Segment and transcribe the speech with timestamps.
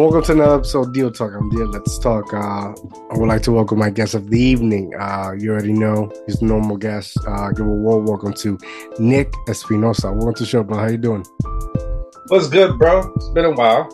[0.00, 1.32] welcome to another episode of Deal Talk.
[1.34, 1.66] I'm Deal.
[1.66, 2.32] Let's talk.
[2.32, 2.72] Uh,
[3.10, 4.94] I would like to welcome my guest of the evening.
[4.98, 7.18] Uh, you already know he's the normal guest.
[7.26, 8.58] Uh, give a warm welcome to
[8.98, 10.10] Nick Espinosa.
[10.10, 10.78] Welcome to the show, bro.
[10.78, 11.26] How you doing?
[12.28, 13.12] What's good, bro?
[13.16, 13.86] It's been a while.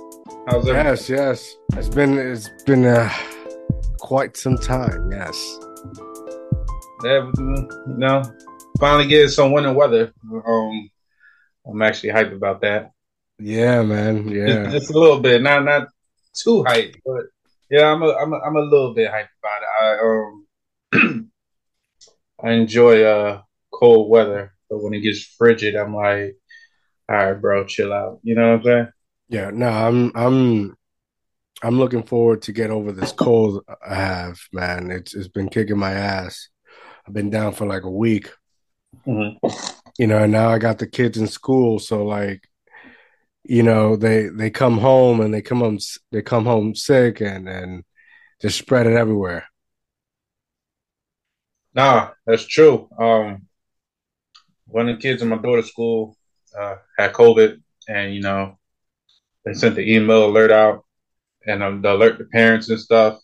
[0.46, 0.86] How's everything?
[0.86, 1.56] Yes, yes.
[1.72, 3.12] It's been it's been uh,
[3.98, 5.10] quite some time.
[5.10, 5.58] Yes.
[7.02, 8.22] Yeah, you know,
[8.78, 10.12] finally getting some winter weather.
[10.46, 10.90] Um,
[11.66, 12.92] I'm actually hyped about that.
[13.38, 14.28] Yeah, man.
[14.28, 14.64] Yeah.
[14.64, 15.88] Just, just a little bit, not not
[16.34, 17.26] too hyped, but
[17.70, 19.68] yeah, I'm a, I'm a, I'm a little bit hyped about it.
[19.80, 21.30] I um
[22.42, 23.42] I enjoy uh
[23.72, 26.36] cold weather, but when it gets frigid, I'm like,
[27.08, 28.20] all right, bro, chill out.
[28.22, 28.88] You know what I'm saying?
[29.28, 29.50] Yeah.
[29.50, 30.76] No, I'm I'm
[31.62, 34.90] I'm looking forward to get over this cold I have, man.
[34.90, 36.48] It's it's been kicking my ass.
[37.06, 38.30] I've been down for like a week.
[39.06, 39.38] Mhm.
[39.98, 42.48] you know and now i got the kids in school so like
[43.48, 45.78] you know they they come home and they come home
[46.12, 47.84] they come home sick and and
[48.42, 49.46] just spread it everywhere
[51.74, 52.88] Nah, that's true.
[52.98, 53.48] Um,
[54.66, 56.16] one of the kids in my daughter's school
[56.58, 58.58] uh, had COVID, and you know
[59.44, 60.84] they sent the email alert out
[61.46, 63.18] and um, the alert the parents and stuff.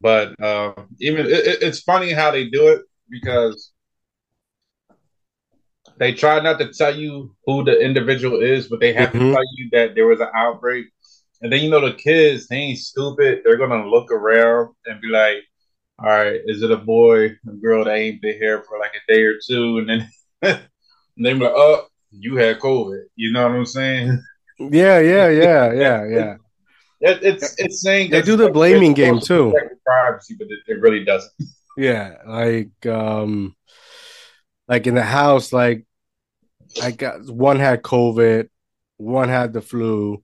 [0.00, 3.69] But uh, even it- it's funny how they do it because
[6.00, 9.12] they try not to tell you who the individual is, but they have Mhm.
[9.12, 10.86] to tell you that there was an outbreak.
[11.42, 13.42] And then you know the kids, they ain't stupid.
[13.44, 15.38] They're gonna look around and be like,
[15.98, 19.12] "All right, is it a boy, a girl that ain't been here for like a
[19.12, 19.78] day or two?
[19.78, 20.08] And then
[20.42, 24.22] and they be like, "Oh, you had COVID." You know what I'm saying?
[24.58, 26.34] yeah yeah yeah yeah yeah
[27.00, 29.54] It, it's it's saying They do the blaming game, too.
[29.86, 31.32] privacy, but it, it really doesn't.
[31.76, 33.54] yeah like um
[34.68, 35.86] like in the house like
[36.82, 38.48] i got one had covid
[38.96, 40.22] one had the flu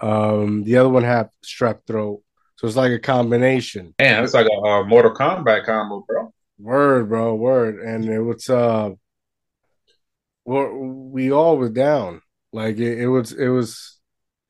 [0.00, 2.22] um the other one had strep throat
[2.56, 6.32] so it's like a combination Man, it's like a uh, Mortal Kombat combo, bro.
[6.58, 7.80] Word, bro, word.
[7.80, 8.90] And it was uh
[10.44, 12.22] we're, we all were down.
[12.52, 13.98] Like it, it was it was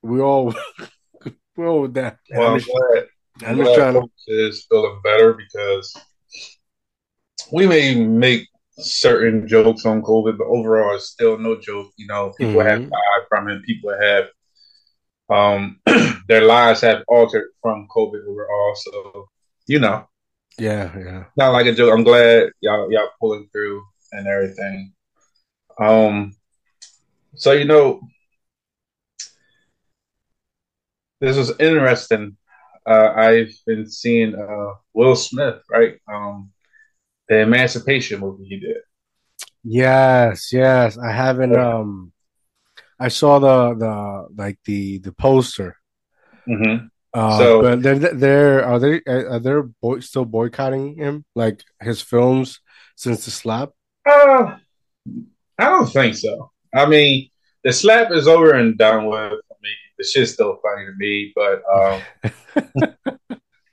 [0.02, 0.54] we all
[1.56, 2.18] we all were down.
[2.30, 3.06] Well, I'm glad.
[3.42, 5.96] I'm I'm glad trying to is feeling better because
[7.50, 8.48] we may make
[8.78, 11.92] certain jokes on COVID, but overall, it's still no joke.
[11.96, 12.90] You know, people have Mhm.
[12.90, 13.62] died from it.
[13.64, 14.26] People have
[15.30, 15.80] um
[16.28, 18.74] their lives have altered from COVID overall.
[18.76, 19.26] So
[19.66, 20.06] you know,
[20.58, 21.24] Yeah, yeah.
[21.36, 21.92] not like a joke.
[21.92, 23.82] I'm glad y'all y'all pulling through
[24.12, 24.92] and everything.
[25.80, 26.36] Um,
[27.36, 28.00] so you know,
[31.20, 32.36] this was interesting.
[32.86, 35.94] Uh, I've been seeing uh, Will Smith, right?
[36.12, 36.51] Um,
[37.28, 38.76] the Emancipation movie he did.
[39.64, 40.98] Yes, yes.
[40.98, 42.12] I haven't um
[42.98, 45.76] I saw the the like the the poster.
[46.48, 46.86] Mm-hmm.
[47.14, 52.02] Uh So- but they're they're are they are they boy, still boycotting him like his
[52.02, 52.60] films
[52.96, 53.70] since the slap?
[54.04, 54.56] Uh,
[55.58, 56.50] I don't think so.
[56.74, 57.30] I mean,
[57.62, 59.16] the slap is over and done with.
[59.20, 62.92] I mean, the shit's still funny to me, but um,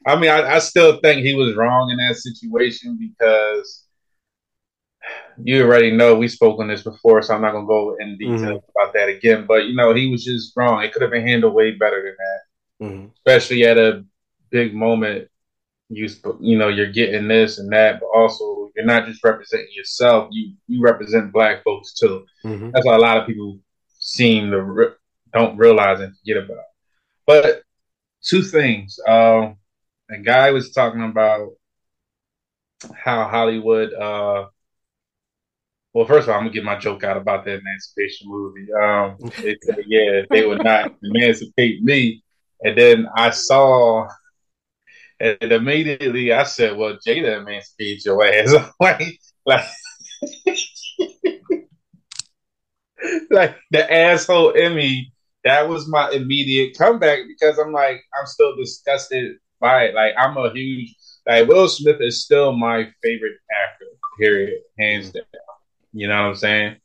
[0.10, 3.86] I mean, I, I still think he was wrong in that situation because
[5.44, 8.64] you already know we spoke on this before, so I'm not gonna go in detail
[8.76, 9.46] about that again.
[9.48, 10.84] But you know, he was just wrong.
[10.84, 13.12] It could have been handled way better than that, Mhm.
[13.16, 14.04] especially at a
[14.50, 15.30] big moment.
[15.90, 16.08] You
[16.40, 20.30] you know you're getting this and that, but also you're not just representing yourself.
[20.32, 22.26] You you represent black folks too.
[22.46, 22.72] Mhm.
[22.72, 23.60] That's what a lot of people
[24.00, 24.94] seem to re-
[25.34, 26.66] don't realize and forget about.
[27.26, 27.64] But
[28.24, 29.00] two things.
[29.08, 29.56] Um,
[30.10, 31.50] a guy was talking about
[32.96, 33.94] how Hollywood.
[33.94, 34.46] Uh,
[35.94, 38.68] well, first of all, I'm gonna get my joke out about the Emancipation movie.
[38.74, 42.24] Um, they said, yeah, they would not emancipate me,
[42.62, 44.08] and then I saw.
[45.22, 49.66] And immediately I said, "Well, Jada emancipated your ass." like, like
[53.30, 55.12] like the asshole Emmy,
[55.44, 59.96] that was my immediate comeback because I'm like, I'm still disgusted by it.
[59.96, 60.96] Like, I'm a huge
[61.30, 63.86] like Will Smith is still my favorite actor,
[64.18, 65.24] period, hands down.
[65.94, 66.78] You know what I'm saying?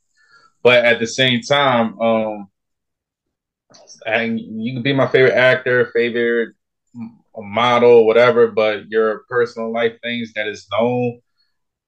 [0.62, 2.48] But at the same time, um,
[4.06, 6.54] and you can be my favorite actor, favorite
[7.34, 11.20] model, whatever, but your personal life things that is known.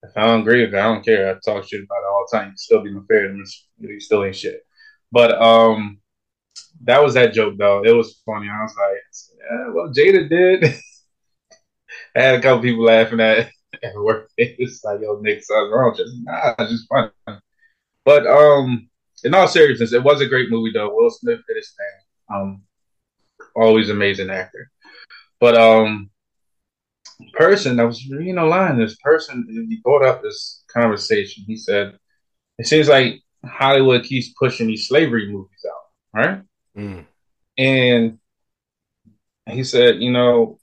[0.02, 1.30] If I don't agree with it, I don't care.
[1.30, 2.48] I talk shit about it all the time.
[2.50, 3.48] You still be my favorite.
[3.78, 4.60] You still ain't shit.
[5.12, 5.98] But um,
[6.86, 7.84] that was that joke though.
[7.84, 8.48] It was funny.
[8.48, 10.64] I was like, yeah, well, Jada did.
[12.16, 13.50] I had a couple people laughing at
[13.82, 14.30] at work.
[14.38, 15.94] It's like, yo, Nick, something wrong.
[15.96, 17.10] Just nah, just funny.
[18.04, 18.88] But um,
[19.24, 20.94] in all seriousness, it was a great movie though.
[20.94, 22.36] Will Smith did his thing.
[22.36, 22.62] Um,
[23.54, 24.70] always amazing actor.
[25.40, 26.10] But um,
[27.32, 28.78] person, I was reading a line.
[28.78, 31.44] This person he brought up this conversation.
[31.46, 31.98] He said,
[32.58, 36.42] "It seems like Hollywood keeps pushing these slavery movies out, right?"
[36.76, 37.06] Mm.
[37.58, 38.18] And
[39.48, 40.58] he said, you know,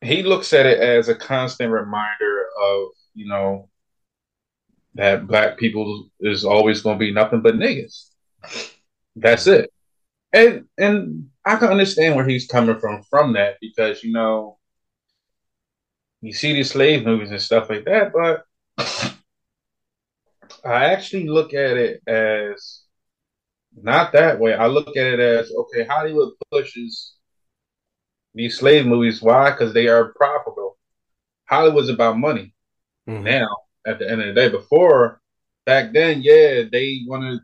[0.00, 3.68] he looks at it as a constant reminder of, you know,
[4.94, 8.08] that black people is always going to be nothing but niggas.
[9.16, 9.72] That's it.
[10.32, 14.58] And and I can understand where he's coming from from that because you know
[16.20, 18.44] you see these slave movies and stuff like that, but
[20.64, 22.79] I actually look at it as
[23.76, 24.54] not that way.
[24.54, 27.14] I look at it as okay, Hollywood pushes
[28.34, 29.22] these slave movies.
[29.22, 29.50] Why?
[29.50, 30.76] Because they are profitable.
[31.46, 32.54] Hollywood's about money.
[33.08, 33.24] Mm-hmm.
[33.24, 33.48] Now,
[33.86, 35.20] at the end of the day, before
[35.66, 37.40] back then, yeah, they wanted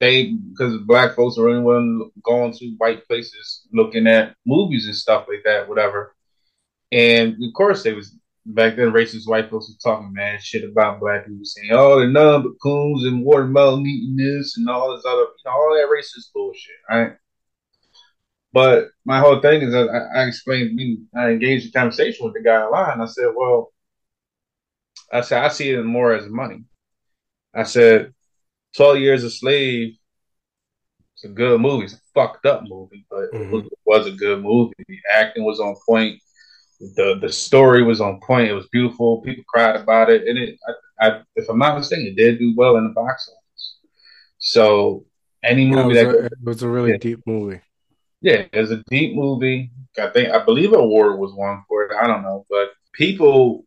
[0.00, 5.26] they because black folks were only going to white places looking at movies and stuff
[5.28, 6.14] like that, whatever.
[6.90, 8.16] And of course, they was
[8.54, 12.08] back then racist white folks were talking mad shit about black people, saying, "Oh, they're
[12.08, 15.88] none but coons and watermelon eating this and all this other, you know, all that
[15.88, 17.12] racist bullshit." Right?
[18.52, 22.42] But my whole thing is that I, I explained, I engaged a conversation with the
[22.42, 23.00] guy online.
[23.00, 23.72] I said, well,
[25.12, 26.64] I said, I see it more as money.
[27.54, 28.12] I said,
[28.76, 29.96] 12 Years a Slave,
[31.14, 31.84] it's a good movie.
[31.84, 33.56] It's a fucked up movie, but mm-hmm.
[33.56, 34.72] it was a good movie.
[34.88, 36.20] The acting was on point.
[36.80, 38.48] The the story was on point.
[38.48, 39.20] It was beautiful.
[39.22, 40.26] People cried about it.
[40.26, 40.58] And it,
[41.00, 43.76] I, I, if I'm not mistaken, it did do well in the box office.
[44.38, 45.04] So
[45.44, 46.96] any movie yeah, it that a, it was a really yeah.
[46.98, 47.60] deep movie.
[48.22, 49.72] Yeah, it's a deep movie.
[49.98, 51.92] I think I believe an award was won for it.
[51.94, 53.64] I don't know, but people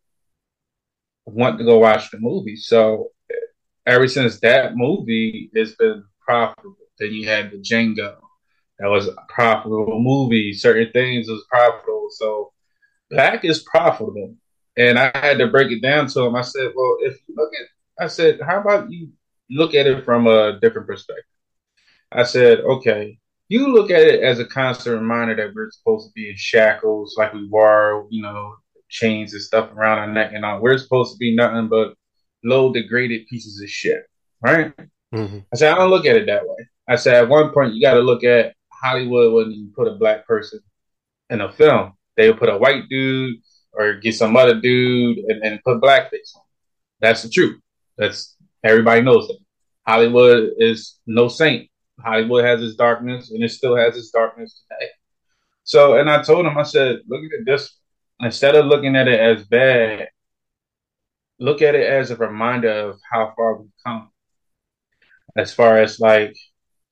[1.25, 2.55] want to go watch the movie.
[2.55, 3.09] So
[3.85, 6.77] ever since that movie, it's been profitable.
[6.99, 8.17] Then you had the Django,
[8.79, 10.53] that was a profitable movie.
[10.53, 12.07] Certain things was profitable.
[12.11, 12.52] So
[13.13, 14.35] Black is profitable,
[14.77, 16.35] and I had to break it down to him.
[16.35, 19.09] I said, "Well, if you look at," I said, "How about you
[19.49, 21.25] look at it from a different perspective?"
[22.11, 23.19] I said, "Okay,
[23.49, 27.15] you look at it as a constant reminder that we're supposed to be in shackles,
[27.17, 28.55] like we were, you know,
[28.89, 30.61] chains and stuff around our neck and all.
[30.61, 31.95] We're supposed to be nothing but
[32.43, 34.03] low degraded pieces of shit,
[34.41, 34.73] right?
[35.13, 35.39] Mm-hmm.
[35.51, 36.67] I said, I don't look at it that way.
[36.87, 39.95] I said, at one point, you got to look at Hollywood when you put a
[39.95, 40.59] black person
[41.29, 41.93] in a film.
[42.15, 43.37] They would put a white dude
[43.73, 46.43] or get some other dude and, and put blackface on.
[46.99, 47.59] That's the truth.
[47.97, 49.39] That's everybody knows that.
[49.85, 51.69] Hollywood is no saint.
[51.99, 54.89] Hollywood has its darkness, and it still has its darkness today.
[55.63, 57.77] So, and I told him, I said, look at this.
[58.19, 60.07] Instead of looking at it as bad,
[61.39, 64.09] look at it as a reminder of how far we've come.
[65.35, 66.35] As far as like,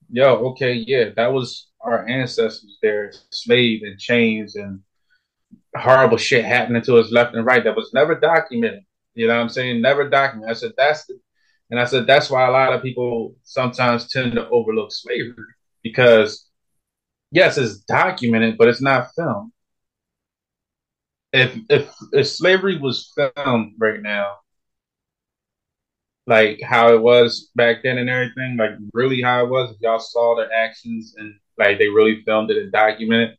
[0.10, 4.82] yo, okay, yeah, that was our ancestors there, slave and chains and
[5.76, 8.84] horrible shit happening to us left and right that was never documented.
[9.14, 9.82] You know what I'm saying?
[9.82, 10.52] Never documented.
[10.52, 11.20] I said that's the
[11.70, 15.36] and I said that's why a lot of people sometimes tend to overlook slavery
[15.84, 16.50] because
[17.32, 19.52] yes, it's documented, but it's not filmed.
[21.34, 24.38] If if if slavery was filmed right now,
[26.28, 30.00] like how it was back then and everything, like really how it was, if y'all
[30.00, 33.38] saw their actions and like they really filmed it and documented,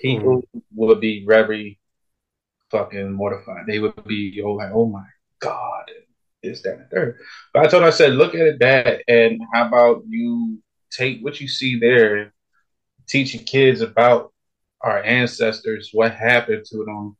[0.00, 0.62] people mm.
[0.74, 1.78] would be very
[2.70, 3.66] fucking mortified.
[3.66, 5.04] They would be oh like, oh my
[5.40, 5.90] god,
[6.42, 7.18] this, that, and third.
[7.52, 11.22] But I told her, I said, look at it that, and how about you take
[11.22, 12.32] what you see there,
[13.08, 14.32] teaching kids about
[14.80, 17.16] our ancestors, what happened to them,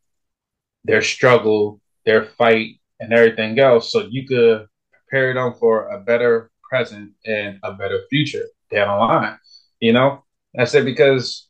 [0.85, 6.51] their struggle, their fight, and everything else, so you could prepare them for a better
[6.69, 9.39] present and a better future down the line.
[9.81, 10.25] You know,
[10.59, 11.49] I said because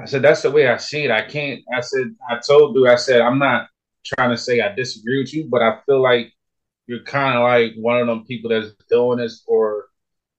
[0.00, 1.10] I said that's the way I see it.
[1.10, 1.60] I can't.
[1.74, 2.88] I said I told you.
[2.88, 3.68] I said I'm not
[4.04, 6.32] trying to say I disagree with you, but I feel like
[6.86, 9.86] you're kind of like one of them people that's doing this for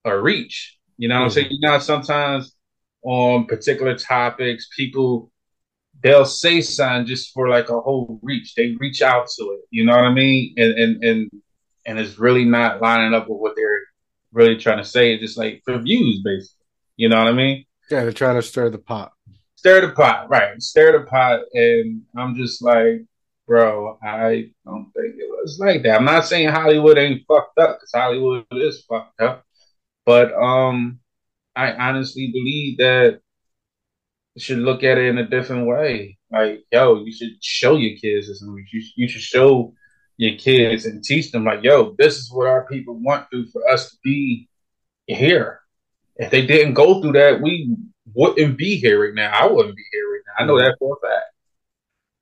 [0.05, 0.77] a reach.
[0.97, 1.25] You know what mm-hmm.
[1.25, 1.47] I'm saying?
[1.51, 2.55] You know, sometimes
[3.03, 5.31] on particular topics, people
[6.01, 8.55] they'll say something just for like a whole reach.
[8.55, 9.61] They reach out to it.
[9.69, 10.53] You know what I mean?
[10.57, 11.31] And and and
[11.85, 13.81] and it's really not lining up with what they're
[14.31, 15.13] really trying to say.
[15.13, 16.65] It's just like for views, basically.
[16.95, 17.65] You know what I mean?
[17.89, 19.13] Yeah, they're trying to stir the pot.
[19.59, 20.61] Stir the pot, right?
[20.61, 23.03] Stir the pot, and I'm just like,
[23.45, 25.97] bro, I don't think it was like that.
[25.97, 29.43] I'm not saying Hollywood ain't fucked up because Hollywood is fucked up,
[30.05, 31.01] but um,
[31.57, 33.19] I honestly believe that
[34.35, 36.17] you should look at it in a different way.
[36.31, 38.65] Like, yo, you should show your kids this movie.
[38.71, 39.73] You, you should show
[40.15, 43.67] your kids and teach them, like, yo, this is what our people want through for
[43.69, 44.47] us to be
[45.05, 45.59] here.
[46.15, 47.75] If they didn't go through that, we
[48.13, 49.31] wouldn't be here right now.
[49.31, 50.43] I wouldn't be here right now.
[50.43, 51.25] I know that for a fact.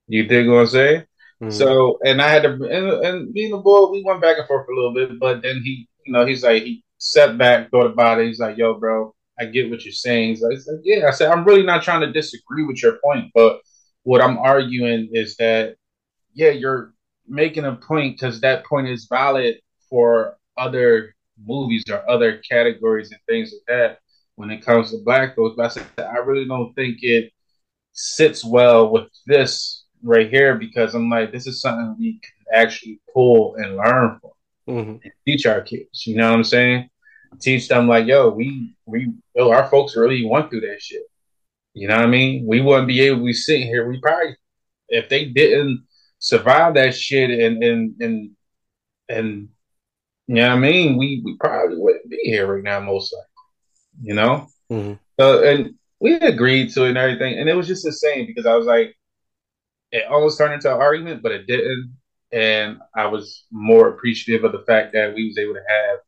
[0.07, 1.01] You dig what I'm saying?
[1.41, 1.51] Mm-hmm.
[1.51, 4.47] So, and I had to, and, and me and the boy, we went back and
[4.47, 7.69] forth for a little bit, but then he, you know, he's like, he sat back,
[7.69, 8.27] thought about it.
[8.27, 10.29] He's like, yo, bro, I get what you're saying.
[10.29, 11.07] He's like, he's like, yeah.
[11.07, 13.59] I said, I'm really not trying to disagree with your point, but
[14.03, 15.75] what I'm arguing is that,
[16.33, 16.93] yeah, you're
[17.27, 19.57] making a point because that point is valid
[19.89, 21.13] for other
[21.45, 23.99] movies or other categories and things like that
[24.37, 25.55] when it comes to black folks.
[25.57, 27.33] But I said, I really don't think it
[27.91, 33.01] sits well with this right here because I'm like, this is something we can actually
[33.13, 34.31] pull and learn from
[34.75, 34.91] mm-hmm.
[35.03, 36.05] and teach our kids.
[36.05, 36.89] You know what I'm saying?
[37.41, 41.03] Teach them like, yo, we we yo, our folks really went through that shit.
[41.73, 42.45] You know what I mean?
[42.47, 43.87] We wouldn't be able to be sitting here.
[43.89, 44.37] We probably
[44.87, 45.85] if they didn't
[46.19, 48.31] survive that shit and and and
[49.09, 49.49] and
[50.27, 53.26] you know what I mean, we we probably wouldn't be here right now, most likely.
[54.01, 54.47] You know?
[54.71, 54.93] Mm-hmm.
[55.19, 58.45] So and we agreed to it and everything, and it was just the same because
[58.45, 58.95] I was like,
[59.91, 61.95] it almost turned into an argument, but it didn't.
[62.31, 65.99] And I was more appreciative of the fact that we was able to have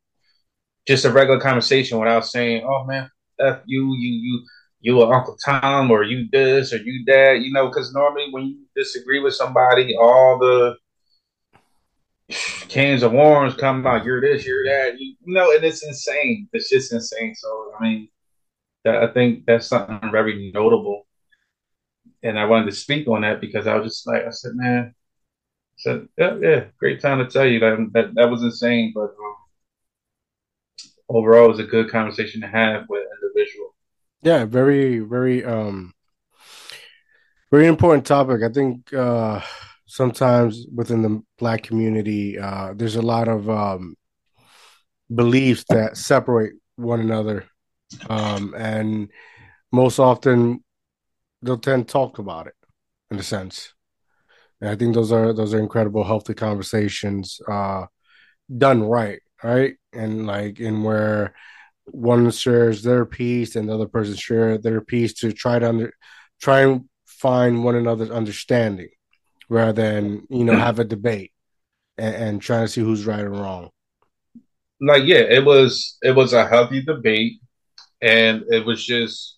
[0.85, 4.45] just a regular conversation without saying, "Oh man, F you, you, you,
[4.81, 8.47] you are Uncle Tom, or you this, or you that." You know, because normally when
[8.47, 10.75] you disagree with somebody, all the
[12.67, 14.05] cans of worms come out.
[14.05, 14.99] You're this, you're that.
[14.99, 16.47] You, you know, and it's insane.
[16.53, 17.35] It's just insane.
[17.35, 18.09] So I mean,
[18.83, 21.05] that I think that's something very notable
[22.23, 24.93] and I wanted to speak on that because I was just like, I said, man,
[24.93, 29.11] I said, yeah, yeah, great time to tell you that that, that was insane, but
[29.11, 29.35] um,
[31.07, 33.75] overall, it was a good conversation to have with individual.
[34.21, 35.93] Yeah, very, very, um,
[37.51, 38.43] very important topic.
[38.43, 39.41] I think uh,
[39.89, 43.95] sometimes within the black community, uh, there's a lot of um,
[45.13, 47.45] beliefs that separate one another,
[48.07, 49.09] um, and
[49.71, 50.63] most often
[51.41, 52.53] they'll tend to talk about it
[53.09, 53.73] in a sense.
[54.61, 57.85] And I think those are those are incredible, healthy conversations, uh,
[58.55, 61.33] done right, right, and like in where
[61.85, 65.93] one shares their piece and the other person share their piece to try to under,
[66.39, 68.89] try and find one another's understanding,
[69.49, 71.31] rather than you know have a debate
[71.97, 73.69] and, and trying to see who's right or wrong.
[74.81, 77.33] Like yeah, it was it was a healthy debate,
[78.01, 79.37] and it was just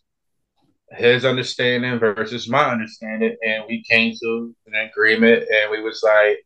[0.92, 6.38] his understanding versus my understanding, and we came to an agreement, and we was like,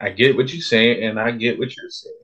[0.00, 2.14] I get what you're saying, and I get what you're saying.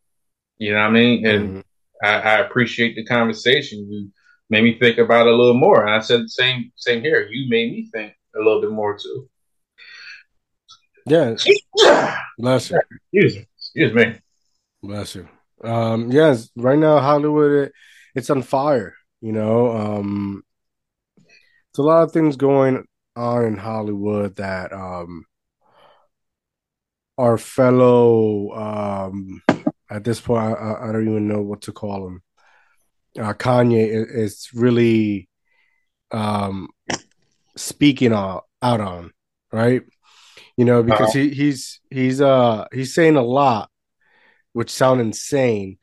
[0.59, 1.27] You know what I mean?
[1.27, 2.07] And mm-hmm.
[2.07, 3.91] I, I, appreciate the conversation.
[3.91, 4.11] You
[4.51, 5.85] made me think about it a little more.
[5.85, 7.27] And I said the same same here.
[7.29, 9.29] You made me think a little bit more too.
[11.07, 11.37] Yeah.
[12.39, 12.81] Bless you.
[13.13, 13.47] Excuse me.
[13.57, 14.21] Excuse me.
[14.83, 15.29] Bless you.
[15.63, 17.73] Um, yes, right now Hollywood it,
[18.15, 18.95] it's on fire.
[19.21, 20.43] You know, um,
[21.17, 22.85] it's a lot of things going
[23.17, 25.25] on in Hollywood that um
[27.17, 29.43] our fellow um
[29.91, 32.23] at this point I, I don't even know what to call him.
[33.19, 35.29] Uh, Kanye is, is really
[36.11, 36.69] um
[37.57, 39.13] speaking out on,
[39.53, 39.83] right?
[40.57, 41.19] You know, because uh-huh.
[41.19, 43.71] he, he's he's uh he's saying a lot,
[44.53, 45.79] which sound insane,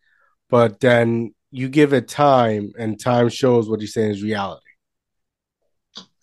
[0.50, 4.62] but then you give it time, and time shows what he's saying is reality.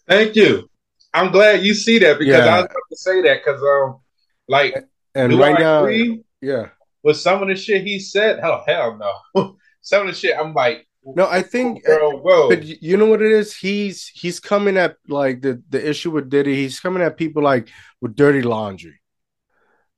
[0.09, 0.71] Thank you.
[1.12, 2.55] I'm glad you see that because yeah.
[2.55, 4.00] I was about to say that because um,
[4.49, 4.75] like,
[5.14, 5.87] and right now,
[6.40, 6.69] yeah,
[7.02, 8.99] with some of the shit he said, hell, hell
[9.35, 9.57] no.
[9.83, 12.49] some of the shit, I'm like, no, I think, girl, whoa.
[12.49, 13.57] But you know what it is?
[13.57, 16.55] He's he's coming at like the the issue with Diddy.
[16.55, 17.69] He's coming at people like
[18.00, 19.00] with dirty laundry,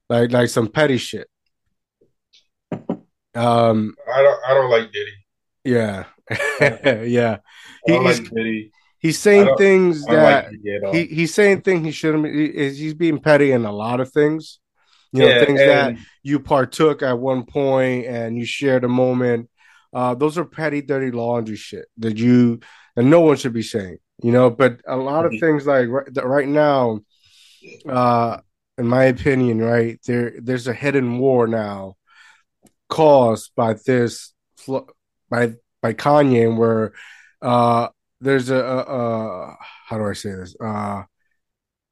[0.09, 1.29] like like some petty shit.
[3.35, 5.14] Um, I don't I don't like Diddy.
[5.64, 6.05] Yeah,
[6.61, 7.38] yeah.
[7.87, 8.71] He, like Diddy.
[8.99, 12.25] He's saying things that like he, he's saying things he shouldn't.
[12.25, 14.59] Be, he's being petty in a lot of things.
[15.12, 19.49] You know, yeah, things that you partook at one point and you shared a moment.
[19.92, 22.61] Uh, those are petty, dirty laundry shit that you
[22.97, 23.99] and no one should be saying.
[24.23, 25.47] You know, but a lot of mm-hmm.
[25.47, 27.00] things like right, right now,
[27.88, 28.38] uh,
[28.76, 31.97] in my opinion, right there, there's a hidden war now
[32.88, 34.32] caused by this
[35.30, 36.92] by by Kanye, where
[37.40, 37.88] uh,
[38.20, 39.56] there's a, a, a
[39.87, 40.54] how do I say this?
[40.62, 41.04] Uh,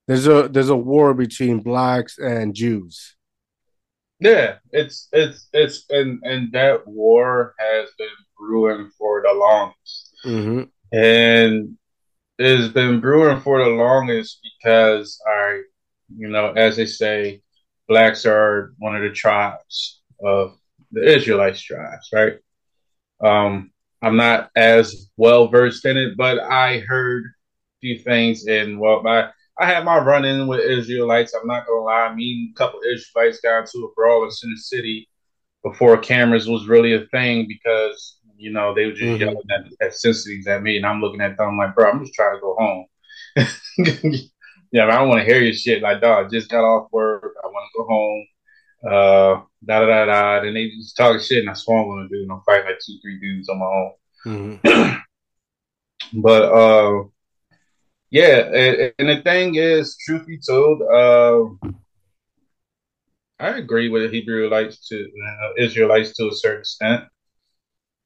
[0.06, 3.16] there's a there's a war between blacks and Jews.
[4.20, 10.62] Yeah, it's it's it's and and that war has been brewing for the longest, mm-hmm.
[10.96, 11.76] and
[12.38, 15.62] it's been brewing for the longest because I,
[16.16, 17.42] you know, as they say,
[17.88, 20.56] blacks are one of the tribes of
[20.92, 22.34] the Israelites tribes, right?
[23.20, 23.70] Um,
[24.02, 28.46] I'm not as well versed in it, but I heard a few things.
[28.46, 31.34] And well, I I had my run in with Israelites.
[31.34, 32.14] I'm not gonna lie.
[32.14, 35.08] Me and a couple of Israelites got into a brawl in Center City
[35.64, 39.20] before cameras was really a thing because you know they were just mm-hmm.
[39.20, 42.14] yelling at, at sensitives at me, and I'm looking at them like, bro, I'm just
[42.14, 42.86] trying to go home.
[44.72, 45.82] yeah, I don't want to hear your shit.
[45.82, 47.34] Like, dog, just got off work.
[47.42, 48.26] I want to go home.
[48.84, 50.46] Uh, da da da da.
[50.46, 52.22] And they just talking shit, and I swear I'm gonna do.
[52.22, 53.92] And I'm fighting like two, three dudes on my own.
[54.62, 54.98] Mm-hmm.
[56.22, 57.02] but uh,
[58.10, 61.70] yeah, and, and, the thing is, truth be told, uh,
[63.38, 67.04] I agree with Hebrew Hebrewites to uh, Israelites to a certain extent,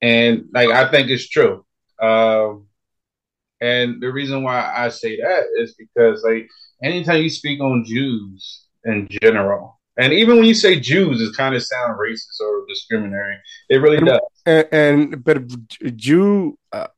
[0.00, 1.64] and like I think it's true.
[2.00, 2.66] Um,
[3.60, 6.48] and the reason why I say that is because like
[6.82, 11.54] anytime you speak on Jews in general, and even when you say Jews, it kind
[11.54, 13.36] of sound racist or discriminatory.
[13.68, 14.20] It really does.
[14.46, 15.42] And, and but
[15.96, 16.88] Jew, uh,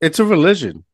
[0.00, 0.84] it's a religion.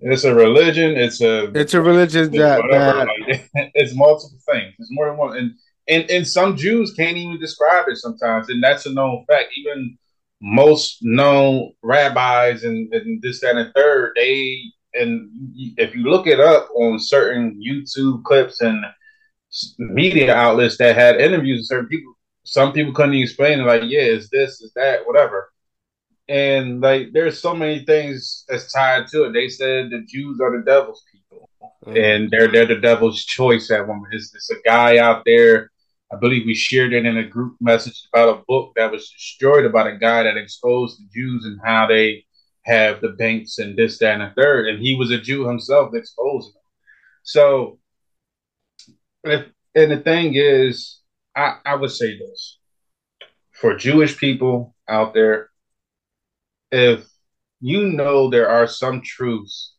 [0.00, 0.96] It's a religion.
[0.96, 1.50] It's a.
[1.58, 4.74] It's a religion that, that like, it's multiple things.
[4.78, 5.52] It's more than one, and
[5.88, 9.48] and and some Jews can't even describe it sometimes, and that's a known fact.
[9.56, 9.98] Even
[10.40, 14.62] most known rabbis and, and this, that, and third, they
[14.94, 15.30] and
[15.76, 18.84] if you look it up on certain YouTube clips and
[19.78, 22.12] media outlets that had interviews with certain people,
[22.44, 23.64] some people couldn't even explain it.
[23.64, 25.49] Like, yeah, it's this, it's that, whatever.
[26.30, 29.32] And like, there's so many things that's tied to it.
[29.32, 31.50] They said the Jews are the devil's people,
[31.84, 31.96] mm-hmm.
[31.96, 34.04] and they're they're the devil's choice at one.
[34.12, 35.72] It's, it's a guy out there.
[36.12, 39.64] I believe we shared it in a group message about a book that was destroyed
[39.64, 42.24] about a guy that exposed the Jews and how they
[42.62, 44.68] have the banks and this, that, and the third.
[44.68, 46.62] And he was a Jew himself that exposed them.
[47.24, 47.80] So
[49.24, 51.00] if, and the thing is,
[51.34, 52.58] I, I would say this
[53.52, 55.49] for Jewish people out there,
[56.70, 57.06] if
[57.60, 59.74] you know there are some truths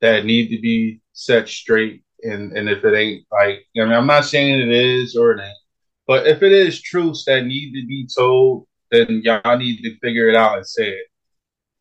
[0.00, 4.06] that need to be set straight, and, and if it ain't like, I mean, I'm
[4.06, 5.58] not saying it is or it ain't,
[6.06, 10.28] but if it is truths that need to be told, then y'all need to figure
[10.28, 11.06] it out and say it.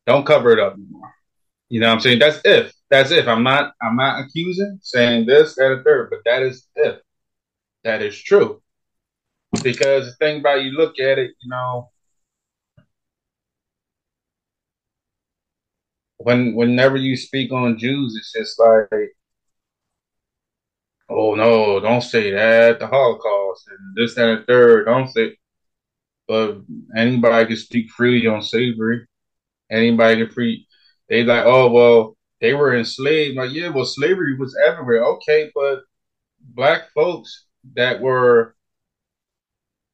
[0.06, 1.14] Don't cover it up anymore.
[1.70, 2.20] You know what I'm saying?
[2.20, 2.74] That's if.
[2.90, 3.28] That's if.
[3.28, 7.00] I'm not I'm not accusing, saying this, that, and third, but that is if.
[7.84, 8.62] That is true.
[9.64, 11.90] Because the thing about you look at it, you know,
[16.24, 19.12] when whenever you speak on Jews, it's just like,
[21.10, 25.38] oh no, don't say that, the Holocaust and this, that, and third, don't say.
[26.28, 26.62] But
[26.96, 29.06] anybody can speak freely on slavery.
[29.72, 30.68] Anybody can free
[31.10, 33.38] they like, oh well, they were enslaved.
[33.38, 35.04] Like, yeah, well, slavery was everywhere.
[35.16, 35.82] Okay, but
[36.40, 38.56] black folks that were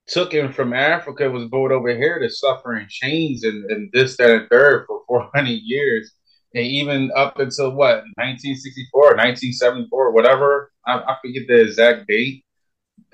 [0.08, 4.32] taken from Africa was brought over here to suffer in chains and, and this, that,
[4.32, 6.12] and third for 400 years.
[6.54, 12.44] And even up until what, 1964, 1974, whatever, I, I forget the exact date.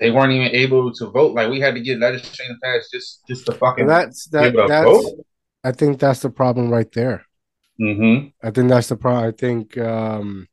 [0.00, 1.34] They weren't even able to vote.
[1.34, 3.86] Like we had to get legislation passed just just to fucking.
[3.86, 4.54] that's that.
[4.68, 4.84] That's.
[4.84, 5.24] Vote.
[5.64, 7.24] I think that's the problem right there.
[7.80, 8.28] Mm-hmm.
[8.46, 9.28] I think that's the problem.
[9.28, 10.48] I think um,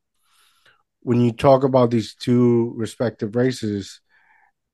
[1.00, 4.00] when you talk about these two respective races,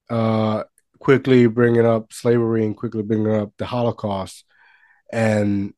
[0.08, 0.64] uh,
[0.98, 4.44] quickly bringing up slavery and quickly bringing up the Holocaust,
[5.12, 5.74] and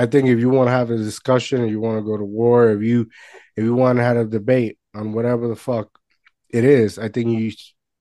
[0.00, 2.24] I think if you want to have a discussion, if you want to go to
[2.24, 3.10] war, if you
[3.54, 5.88] if you want to have a debate on whatever the fuck
[6.48, 7.52] it is, I think you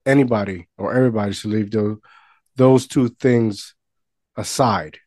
[0.06, 1.98] anybody or everybody should leave those
[2.56, 3.76] those two things
[4.38, 4.98] aside.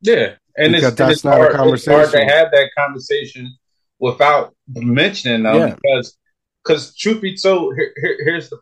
[0.00, 2.00] Yeah, and because it's, that's it's not hard, a conversation.
[2.00, 3.54] It's hard to have that conversation
[3.98, 5.74] without mentioning them yeah.
[5.74, 6.16] because
[6.64, 8.58] because truth be told, here, here, here's the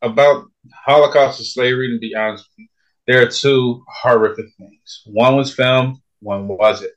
[0.00, 0.46] about
[0.86, 1.92] Holocaust and slavery.
[1.92, 2.68] To be honest with you,
[3.06, 5.02] there are two horrific things.
[5.04, 6.92] One was filmed, one was it?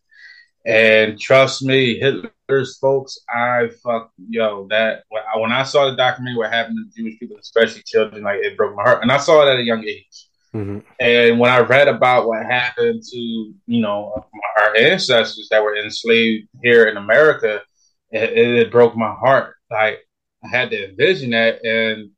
[0.65, 5.03] And trust me, Hitler's folks, I fuck yo that
[5.35, 8.75] when I saw the documentary what happened to Jewish people, especially children, like it broke
[8.75, 9.03] my heart.
[9.03, 10.27] And I saw it at a young age.
[10.55, 10.79] Mm-hmm.
[10.99, 14.25] And when I read about what happened to you know
[14.57, 17.61] our ancestors that were enslaved here in America,
[18.09, 19.55] it, it broke my heart.
[19.69, 19.99] Like
[20.43, 22.11] I had to envision that, and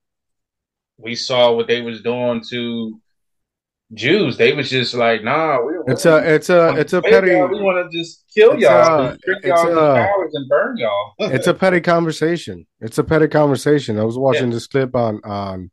[0.98, 3.02] we saw what they was doing to
[3.94, 4.38] Jews.
[4.38, 7.32] They was just like, nah, we it's a it's a it's a petty.
[7.32, 7.48] Y'all.
[7.48, 11.14] We want to just kill y'all, a, trick y'all a, and burn y'all.
[11.20, 12.68] it's a petty conversation.
[12.82, 13.98] It's a petty conversation.
[13.98, 14.56] I was watching yeah.
[14.56, 15.72] this clip on on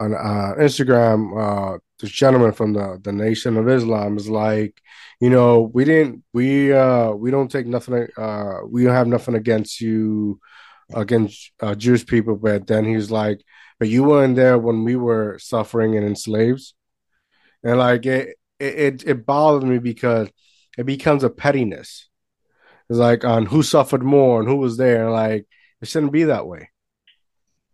[0.00, 4.80] on uh, Instagram, uh, this gentleman from the the Nation of Islam is like,
[5.20, 9.34] you know, we didn't, we uh, we don't take nothing, uh, we don't have nothing
[9.34, 10.40] against you,
[10.94, 13.40] against uh, Jewish people, but then he's like,
[13.78, 16.72] but you weren't there when we were suffering and enslaved,
[17.62, 20.28] and like it, it, it, bothers me because
[20.78, 22.08] it becomes a pettiness.
[22.88, 25.10] It's like on who suffered more and who was there.
[25.10, 25.46] Like
[25.80, 26.70] it shouldn't be that way.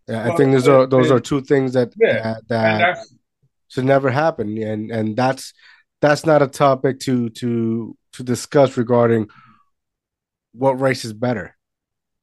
[0.09, 2.37] Yeah, I think those are those are two things that Yeah.
[2.49, 2.99] that, that
[3.69, 5.53] should never happen, and and that's
[6.01, 9.29] that's not a topic to to to discuss regarding
[10.53, 11.57] what race is better.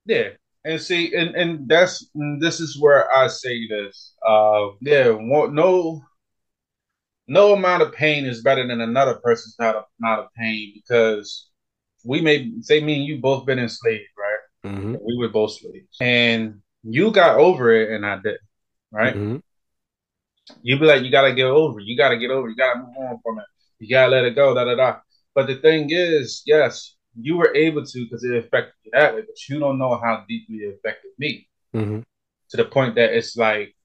[0.05, 0.29] Yeah,
[0.65, 4.13] and see, and and that's and this is where I say this.
[4.27, 6.01] Uh, yeah, no,
[7.29, 11.49] no amount of pain is better than another person's not a, not of pain because
[12.03, 14.71] we may say me and you both been enslaved, right?
[14.71, 14.95] Mm-hmm.
[15.05, 18.39] We were both slaves, and you got over it, and I didn't,
[18.91, 19.15] right?
[19.15, 19.37] Mm-hmm.
[20.63, 21.85] You be like, you gotta get over, it.
[21.85, 22.51] you gotta get over, it.
[22.51, 23.45] you gotta move on from it,
[23.79, 24.97] you gotta let it go, da da da.
[25.35, 29.21] But the thing is, yes, you were able to because it affected you that way,
[29.21, 31.99] but you don't know how deeply it affected me Mm-hmm.
[32.49, 33.75] to the point that it's like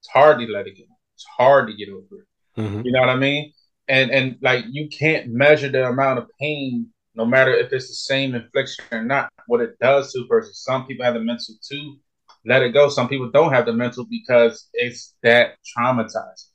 [0.00, 0.84] it's hard to let it go.
[1.14, 2.26] It's hard to get over it.
[2.60, 2.82] Mm-hmm.
[2.84, 3.52] You know what I mean?
[3.88, 7.94] And and like you can't measure the amount of pain, no matter if it's the
[7.94, 10.52] same infliction or not, what it does to person.
[10.54, 11.96] Some people have the mental to
[12.44, 12.88] let it go.
[12.88, 16.46] Some people don't have the mental because it's that traumatizing.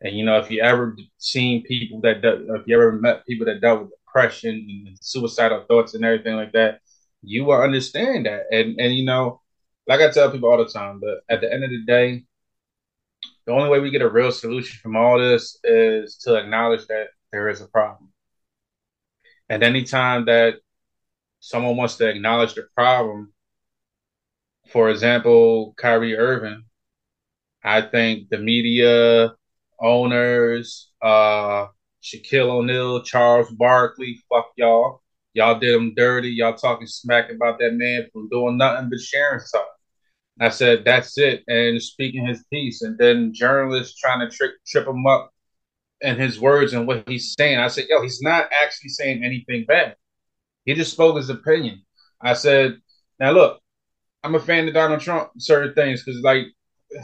[0.00, 3.46] And you know, if you ever seen people that, do, if you ever met people
[3.46, 6.80] that dealt with depression and suicidal thoughts and everything like that,
[7.22, 8.42] you will understand that.
[8.50, 9.40] And and you know,
[9.86, 12.24] like I tell people all the time, but at the end of the day,
[13.46, 17.08] the only way we get a real solution from all this is to acknowledge that
[17.32, 18.10] there is a problem.
[19.48, 20.56] And anytime that
[21.38, 23.32] someone wants to acknowledge the problem,
[24.72, 26.64] for example, Kyrie Irving,
[27.62, 29.34] I think the media,
[29.80, 31.66] owners, uh,
[32.02, 35.02] Shaquille O'Neal, Charles Barkley, fuck y'all.
[35.34, 36.30] Y'all did him dirty.
[36.30, 39.66] Y'all talking smack about that man from doing nothing but sharing stuff.
[40.40, 41.42] I said, that's it.
[41.48, 42.82] And speaking his piece.
[42.82, 45.30] And then journalists trying to trick, trip him up
[46.02, 47.58] in his words and what he's saying.
[47.58, 49.96] I said, yo, he's not actually saying anything bad.
[50.64, 51.82] He just spoke his opinion.
[52.20, 52.78] I said,
[53.18, 53.60] now look,
[54.22, 56.46] I'm a fan of Donald Trump, certain things, because like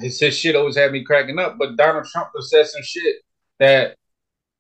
[0.01, 1.57] his, his shit always had me cracking up.
[1.59, 3.17] But Donald Trump said some shit
[3.61, 3.97] that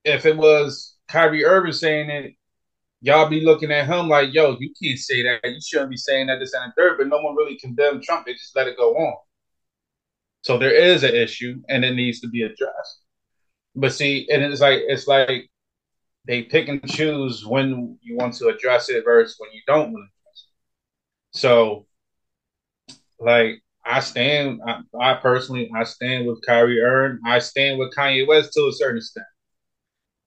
[0.04, 2.34] if it was Kyrie Irving saying it,
[3.02, 5.40] y'all be looking at him like, yo, you can't say that.
[5.44, 6.98] You shouldn't be saying that, this and the third.
[6.98, 8.24] But no one really condemned Trump.
[8.24, 9.16] They just let it go on.
[10.42, 13.00] So there is an issue and it needs to be addressed.
[13.74, 15.48] But see, and it's like it's like
[16.26, 20.04] they pick and choose when you want to address it versus when you don't want
[20.04, 21.38] to address it.
[21.38, 21.86] So
[23.18, 27.20] like I stand I, I personally I stand with Kyrie Irving.
[27.26, 29.26] I stand with Kanye West to a certain extent.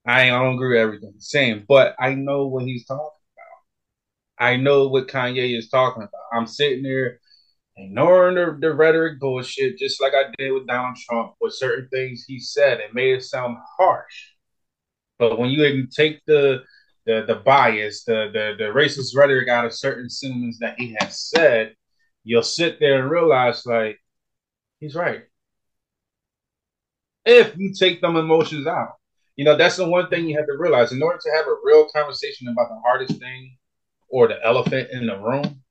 [0.06, 3.06] I don't agree with everything saying, but I know what he's talking
[4.38, 4.46] about.
[4.48, 6.12] I know what Kanye is talking about.
[6.32, 7.20] I'm sitting there
[7.78, 12.24] ignoring the, the rhetoric bullshit, just like I did with Donald Trump, with certain things
[12.28, 12.80] he said.
[12.80, 14.30] It made it sound harsh.
[15.18, 16.63] But when you take the
[17.06, 21.22] the, the bias, the, the the racist rhetoric out of certain sentiments that he has
[21.30, 21.76] said,
[22.24, 24.00] you'll sit there and realize like
[24.80, 25.24] he's right.
[27.26, 28.96] If you take them emotions out.
[29.36, 30.91] You know, that's the one thing you have to realize.
[30.91, 33.58] In order to have a real conversation about the hardest thing
[34.10, 35.62] or the elephant in the room,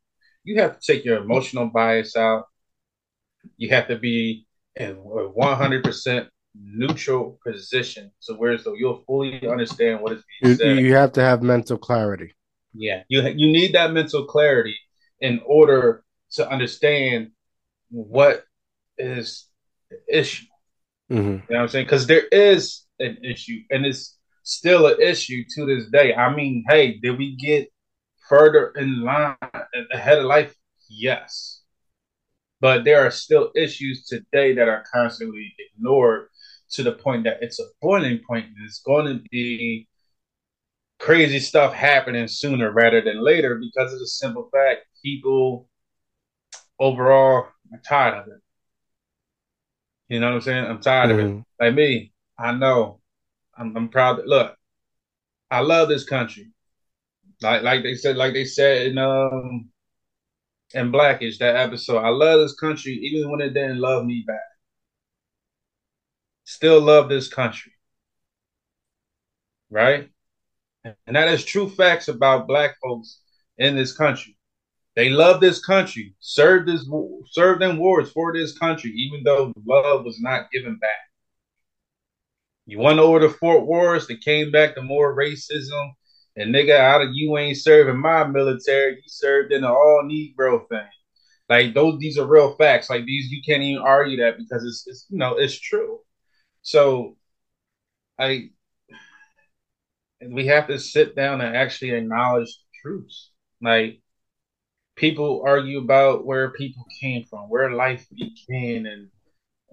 [0.45, 2.45] you have to take your emotional bias out.
[3.57, 4.47] You have to be
[4.77, 8.13] in a 100% neutral position.
[8.21, 10.79] So whereas though you'll fully understand what is being You, said.
[10.79, 12.35] you have to have mental clarity.
[12.75, 14.77] Yeah, you you need that mental clarity
[15.21, 17.31] in order to understand
[17.91, 18.45] what
[18.99, 19.47] is
[19.91, 20.47] the issue.
[21.11, 21.25] Mm-hmm.
[21.25, 21.87] You know what I'm saying?
[21.87, 26.15] Because there is an issue, and it's still an issue to this day.
[26.15, 27.69] I mean, hey, did we get
[28.29, 29.37] further in line
[29.93, 30.55] ahead of life?
[30.89, 31.63] Yes.
[32.61, 36.29] But there are still issues today that are constantly ignored
[36.71, 39.89] to the point that it's a boiling point and it's going to be
[40.99, 45.69] crazy stuff happening sooner rather than later because of the simple fact people
[46.79, 48.41] overall are tired of it.
[50.09, 50.65] You know what I'm saying?
[50.67, 51.41] I'm tired of Mhm.
[51.41, 51.45] it.
[51.61, 53.01] Like me, I know.
[53.57, 54.19] I'm, I'm proud.
[54.19, 54.57] That, look,
[55.51, 56.53] I love this country.
[57.43, 59.71] Like like they said, like they said in um
[60.75, 61.99] in Blackish that episode.
[62.01, 64.41] I love this country even when it didn't love me back.
[66.45, 67.73] Still love this country,
[69.71, 70.11] right?
[71.07, 73.21] And that is true facts about black folks
[73.59, 74.37] in this country.
[74.97, 76.87] They love this country, served this
[77.33, 81.04] served in wars for this country, even though love was not given back.
[82.67, 85.93] You went over to Fort Wars, they came back to more racism.
[86.37, 90.69] And nigga, out of you ain't serving my military, you served in the all Negro
[90.69, 90.89] thing.
[91.49, 92.91] Like those, these are real facts.
[92.91, 96.01] Like these, you can't even argue that because it's, it's you know, it's true.
[96.63, 97.17] So,
[98.19, 98.51] I,
[100.27, 103.31] we have to sit down and actually acknowledge the truths.
[103.61, 104.01] Like
[104.97, 109.09] people argue about where people came from, where life began, and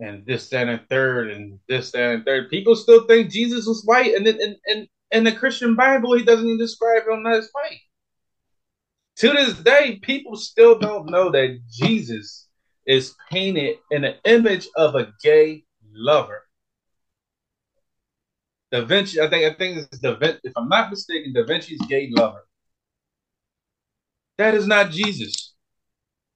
[0.02, 2.50] and this, that, and third, and this, that, and third.
[2.50, 4.28] People still think Jesus was white, and
[5.12, 7.80] in the Christian Bible, he doesn't even describe him as white.
[9.18, 12.48] To this day, people still don't know that Jesus
[12.88, 16.48] is painted in the image of a gay lover.
[18.72, 21.82] Da Vinci, I think, I think it's Da Vinci, if I'm not mistaken, Da Vinci's
[21.88, 22.48] gay lover.
[24.38, 25.54] That is not Jesus.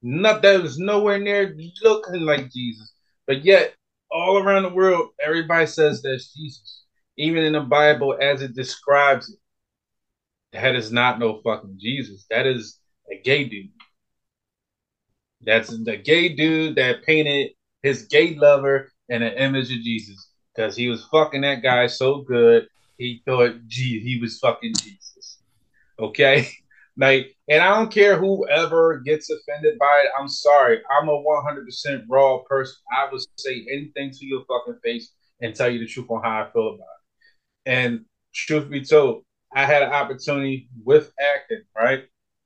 [0.03, 2.91] Not that is nowhere near looking like Jesus.
[3.27, 3.73] But yet,
[4.11, 6.83] all around the world, everybody says that's Jesus.
[7.17, 9.39] Even in the Bible, as it describes it,
[10.53, 12.25] that is not no fucking Jesus.
[12.29, 12.79] That is
[13.11, 13.69] a gay dude.
[15.41, 17.51] That's the gay dude that painted
[17.83, 22.21] his gay lover in an image of Jesus because he was fucking that guy so
[22.21, 25.39] good he thought gee he was fucking Jesus.
[25.99, 26.47] Okay,
[26.97, 30.11] like, and I don't care whoever gets offended by it.
[30.19, 30.81] I'm sorry.
[30.89, 32.75] I'm a 100% raw person.
[32.97, 36.43] I will say anything to your fucking face and tell you the truth on how
[36.43, 37.71] I feel about it.
[37.71, 42.05] And truth be told, I had an opportunity with acting, right?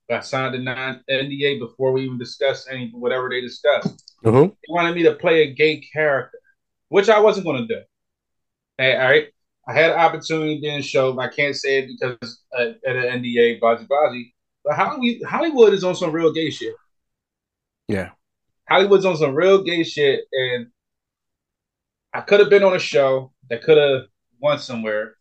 [0.09, 4.15] I signed a non NDA before we even discussed any whatever they discussed.
[4.25, 4.47] Mm-hmm.
[4.47, 6.39] They wanted me to play a gay character,
[6.89, 7.81] which I wasn't going to do.
[8.77, 9.27] Hey, all right.
[9.67, 11.13] I had an opportunity, didn't show.
[11.13, 14.33] But I can't say it because uh, at an NDA, bazi bazi.
[14.63, 16.75] But Hollywood, Hollywood is on some real gay shit.
[17.87, 18.09] Yeah.
[18.69, 20.67] Hollywood's on some real gay shit, and
[22.13, 24.03] I could have been on a show that could have
[24.39, 25.15] won somewhere,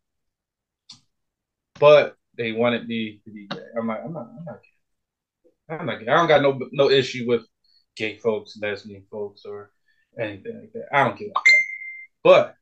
[1.80, 3.58] but they wanted me to be gay.
[3.78, 5.74] I'm like, I'm not, I'm not gay.
[5.74, 6.08] I'm not gay.
[6.08, 7.42] I don't got no no issue with
[7.96, 9.70] gay folks, lesbian folks, or
[10.18, 10.88] anything like that.
[10.92, 11.62] I don't care about that.
[12.22, 12.54] But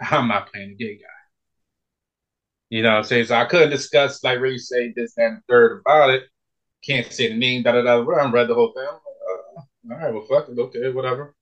[0.00, 1.15] I'm not playing a gay guy.
[2.68, 3.26] You know what I'm saying?
[3.26, 6.24] So I couldn't discuss, like, really say this, and third about it.
[6.84, 8.02] Can't say the name, da da da.
[8.02, 8.84] I read the whole thing.
[8.84, 10.58] Like, uh, all right, well, fuck it.
[10.58, 11.34] Okay, whatever.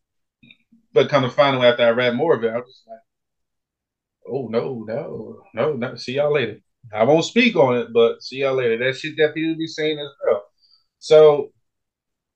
[0.92, 2.98] But kind of finally, after I read more of it, I was just like,
[4.28, 5.94] oh, no, no, no, no.
[5.96, 6.58] See y'all later.
[6.92, 8.78] I won't speak on it, but see y'all later.
[8.78, 10.44] That shit that people be saying as well.
[10.98, 11.52] So,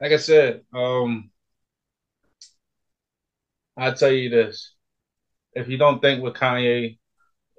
[0.00, 1.30] like I said, um,
[3.76, 4.74] I'll tell you this.
[5.52, 6.98] If you don't think what Kanye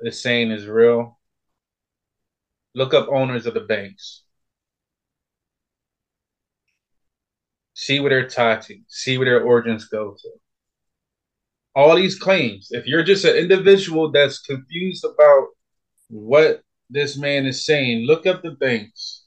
[0.02, 1.19] is saying is real,
[2.80, 4.24] Look up owners of the banks.
[7.74, 8.78] See where they're tied to.
[8.88, 10.30] See where their origins go to.
[11.76, 15.48] All these claims, if you're just an individual that's confused about
[16.08, 19.26] what this man is saying, look up the banks.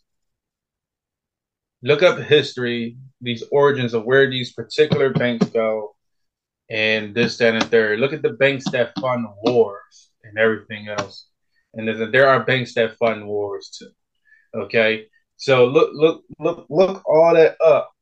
[1.82, 5.94] Look up history, these origins of where these particular banks go,
[6.70, 8.00] and this, that, and third.
[8.00, 11.26] Look at the banks that fund wars and everything else
[11.74, 13.90] and there are banks that fund wars too.
[14.54, 15.06] Okay,
[15.36, 17.92] so look, look, look, look all that up,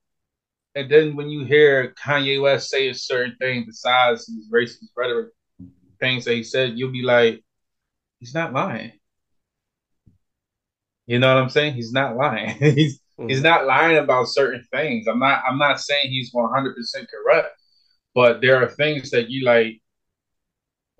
[0.74, 5.30] and then when you hear Kanye West say a certain thing besides his racist rhetoric,
[5.98, 7.42] things that he said, you'll be like,
[8.18, 8.92] he's not lying.
[11.06, 11.74] You know what I'm saying?
[11.74, 12.56] He's not lying.
[12.59, 13.28] he's mm-hmm.
[13.28, 15.09] he's not lying about certain things.
[15.09, 17.48] I'm not I'm not saying he's 100 percent correct,
[18.14, 19.79] but there are things that you like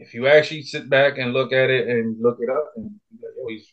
[0.01, 2.91] if you actually sit back and look at it and look it up, and
[3.23, 3.73] oh, he's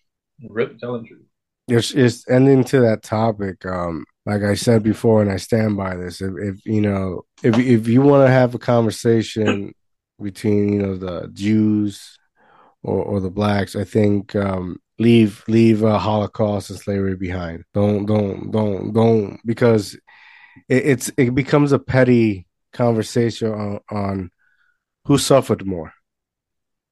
[0.50, 1.26] really telling truth.
[1.70, 3.66] It's, it's ending to that topic.
[3.66, 6.22] Um, like I said before, and I stand by this.
[6.22, 9.74] If, if you know, if if you want to have a conversation
[10.22, 12.18] between you know the Jews
[12.84, 17.64] or or the blacks, I think um, leave leave uh, Holocaust and slavery behind.
[17.74, 19.96] Don't don't don't don't because
[20.68, 24.32] it, it's it becomes a petty conversation on, on
[25.06, 25.94] who suffered more.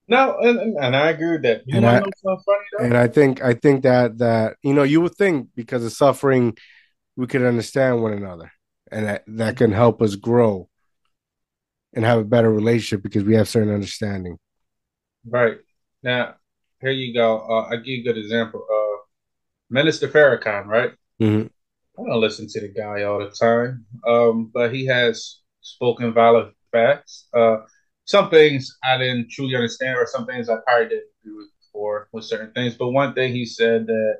[0.07, 1.63] No, and, and I agree with that.
[1.65, 2.41] You and I, funny?
[2.79, 6.55] And I think I think that that you know you would think because of suffering,
[7.15, 8.51] we could understand one another,
[8.91, 10.69] and that that can help us grow
[11.93, 14.37] and have a better relationship because we have certain understanding.
[15.27, 15.57] Right
[16.03, 16.35] now,
[16.81, 17.39] here you go.
[17.39, 18.63] Uh, I give you a good example.
[18.71, 19.01] Uh,
[19.71, 20.91] Minister Farrakhan, right?
[21.19, 21.47] Mm-hmm.
[21.97, 26.51] I don't listen to the guy all the time, um, but he has spoken valid
[26.71, 27.27] facts.
[27.33, 27.57] Uh,
[28.05, 32.07] some things I didn't truly understand, or some things I probably didn't agree with before
[32.11, 32.75] with certain things.
[32.75, 34.17] But one thing he said that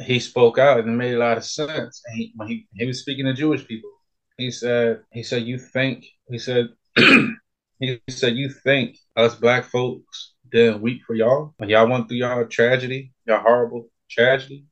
[0.00, 2.02] he spoke out and made a lot of sense.
[2.06, 3.90] And he, when he, he was speaking to Jewish people,
[4.36, 10.34] he said, he said, you think, he said, he said, you think us black folks
[10.50, 14.64] didn't weep for y'all when y'all went through y'all tragedy, y'all horrible tragedy.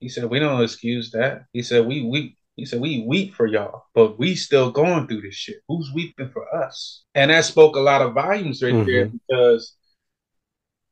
[0.00, 1.46] He said, we don't excuse that.
[1.52, 5.20] He said, we weep he said, We weep for y'all, but we still going through
[5.20, 5.58] this shit.
[5.68, 7.04] Who's weeping for us?
[7.14, 8.84] And that spoke a lot of volumes right mm-hmm.
[8.84, 9.76] there because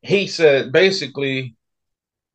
[0.01, 1.57] he said basically,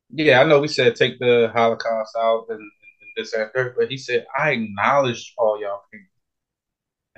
[0.09, 2.69] yeah, I know we said take the Holocaust out and, and
[3.15, 6.07] this and that, but he said I acknowledged all y'all pain.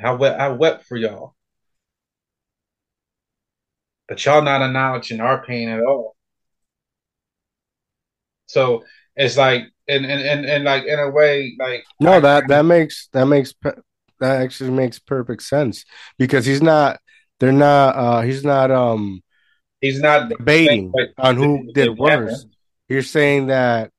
[0.03, 1.35] I wept, I wept for y'all,
[4.07, 6.15] but y'all not acknowledging our pain at all.
[8.45, 8.83] So
[9.15, 13.09] it's like, and and and, and like in a way, like no, that that makes
[13.13, 13.53] that makes
[14.19, 15.85] that actually makes perfect sense
[16.17, 16.99] because he's not,
[17.39, 19.21] they're not, uh he's not, um
[19.81, 22.45] he's not debating on who did worse.
[22.87, 23.91] You're saying that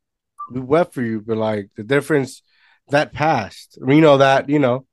[0.50, 2.42] we wept for you, but like the difference
[2.88, 4.86] that passed, you know that you know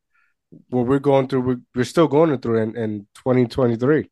[0.69, 4.10] what we're going through, we're, we're still going through in, in 2023.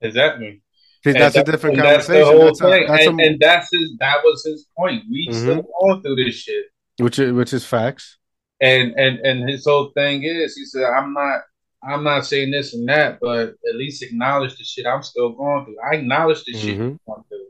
[0.00, 0.62] Exactly.
[1.02, 2.38] That's a different conversation.
[2.38, 3.96] That's, that's a, that's and, a, and, that's his.
[3.98, 5.04] That was his point.
[5.10, 5.40] We mm-hmm.
[5.40, 6.66] still going through this shit,
[6.98, 8.18] which is which is facts.
[8.60, 11.40] And and and his whole thing is, he said, "I'm not,
[11.82, 15.64] I'm not saying this and that, but at least acknowledge the shit I'm still going
[15.64, 15.78] through.
[15.80, 16.66] I acknowledge the mm-hmm.
[16.66, 17.46] shit I'm going through,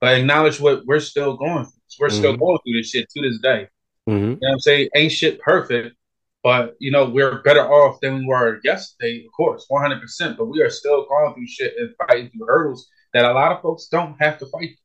[0.00, 1.72] but acknowledge what we're still going through.
[1.98, 2.16] We're mm-hmm.
[2.16, 3.68] still going through this shit to this day.
[4.08, 4.24] Mm-hmm.
[4.24, 4.88] You know what I'm saying?
[4.94, 5.96] Ain't shit perfect,
[6.42, 10.46] but you know, we're better off than we were yesterday, of course, 100 percent But
[10.46, 13.86] we are still going through shit and fighting through hurdles that a lot of folks
[13.86, 14.76] don't have to fight.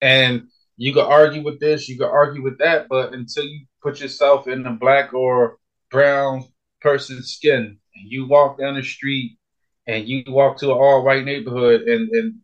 [0.00, 4.00] And you can argue with this, you can argue with that, but until you put
[4.00, 5.58] yourself in a black or
[5.90, 6.44] brown
[6.80, 9.38] person's skin, and you walk down the street
[9.86, 12.34] and you walk to an all white neighborhood and, and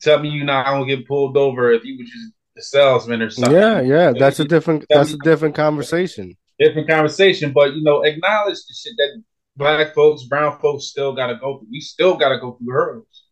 [0.00, 3.30] tell me you're not gonna get pulled over if you were just a salesman or
[3.30, 3.54] something.
[3.54, 6.36] Yeah, yeah, that's a different that's a different conversation.
[6.58, 9.22] Different conversation, but you know, acknowledge the shit that
[9.56, 11.68] black folks, brown folks still gotta go through.
[11.70, 13.24] We still gotta go through hurdles.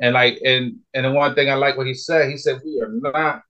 [0.00, 2.80] And like and and the one thing I like what he said, he said we
[2.80, 3.42] are not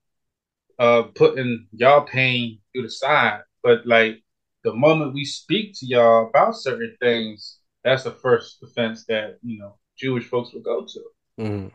[0.79, 4.23] uh putting y'all pain to the side, but like
[4.65, 9.59] the moment we speak to y'all about certain things, that's the first offense that you
[9.59, 11.01] know Jewish folks will go to.
[11.39, 11.69] Mm-hmm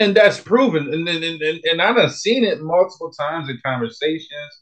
[0.00, 0.92] and that's proven.
[0.92, 4.60] And and, and, and I've seen it multiple times in conversations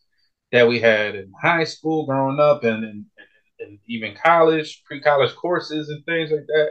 [0.53, 3.05] that we had in high school growing up and, and,
[3.61, 6.71] and even college, pre college courses and things like that.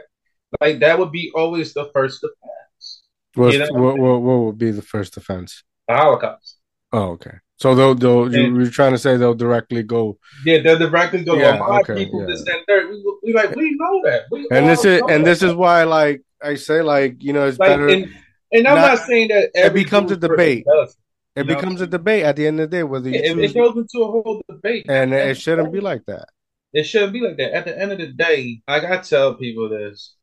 [0.60, 3.02] Like that would be always the first offense.
[3.36, 3.68] You know?
[3.70, 5.62] what, what, what would be the first offense?
[5.86, 6.56] The Holocaust.
[6.92, 7.36] Oh, okay.
[7.56, 10.18] So they'll, they'll and, you're trying to say they'll directly go.
[10.44, 11.34] Yeah, they'll directly go.
[11.34, 12.26] Yeah, well, okay, people, yeah.
[12.26, 12.88] this, that, third.
[12.90, 14.24] We, we like we know that.
[14.30, 15.24] We and this is and that.
[15.24, 17.88] this is why, like I say, like you know, it's like, better.
[17.88, 18.14] And,
[18.52, 20.64] and I'm not, not saying that it becomes a debate.
[20.64, 20.96] Does,
[21.36, 21.54] it know?
[21.54, 24.04] becomes a debate at the end of the day whether you it, it goes into
[24.04, 26.28] a whole debate, and it shouldn't be like that.
[26.72, 27.54] It shouldn't be like that.
[27.54, 30.14] At the end of the day, like I tell people this,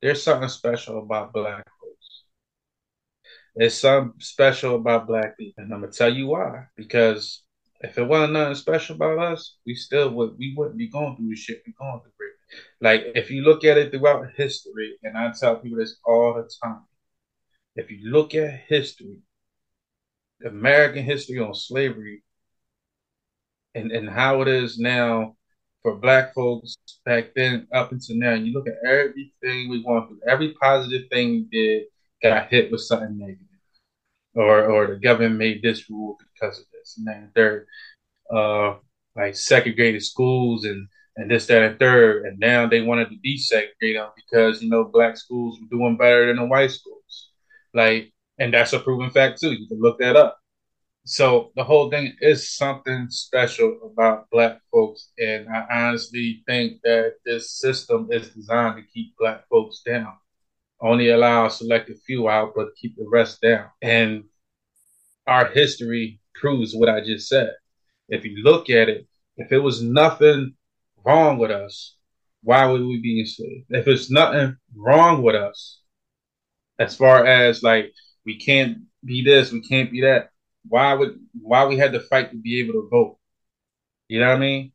[0.00, 2.24] there's something special about black folks.
[3.54, 6.64] There's something special about black people, and I'm gonna tell you why.
[6.76, 7.42] Because
[7.80, 11.28] if it wasn't nothing special about us, we still would we wouldn't be going through
[11.28, 12.12] the shit we're going through.
[12.80, 16.50] Like if you look at it throughout history, and I tell people this all the
[16.62, 16.82] time,
[17.76, 19.18] if you look at history,
[20.44, 22.22] American history on slavery,
[23.74, 25.36] and, and how it is now
[25.82, 30.20] for black folks back then up until now, you look at everything we went through,
[30.28, 31.84] every positive thing we did
[32.22, 33.46] got hit with something negative.
[34.34, 36.96] Or or the government made this rule because of this.
[36.96, 37.66] And then third,
[38.34, 38.76] uh
[39.14, 42.24] like segregated schools and and this, that, and third.
[42.24, 46.26] And now they wanted to desegregate them because, you know, black schools were doing better
[46.28, 47.01] than the white schools.
[47.74, 49.52] Like, and that's a proven fact too.
[49.52, 50.38] You can look that up.
[51.04, 57.14] So the whole thing is something special about black folks, and I honestly think that
[57.24, 60.12] this system is designed to keep black folks down.
[60.80, 63.66] Only allow a selected few out, but keep the rest down.
[63.82, 64.24] And
[65.26, 67.50] our history proves what I just said.
[68.08, 69.06] If you look at it,
[69.36, 70.54] if it was nothing
[71.04, 71.96] wrong with us,
[72.44, 73.66] why would we be enslaved?
[73.70, 75.81] If it's nothing wrong with us,
[76.82, 77.92] as far as like
[78.26, 80.30] we can't be this, we can't be that.
[80.68, 83.18] Why would why we had to fight to be able to vote?
[84.08, 84.72] You know what I mean?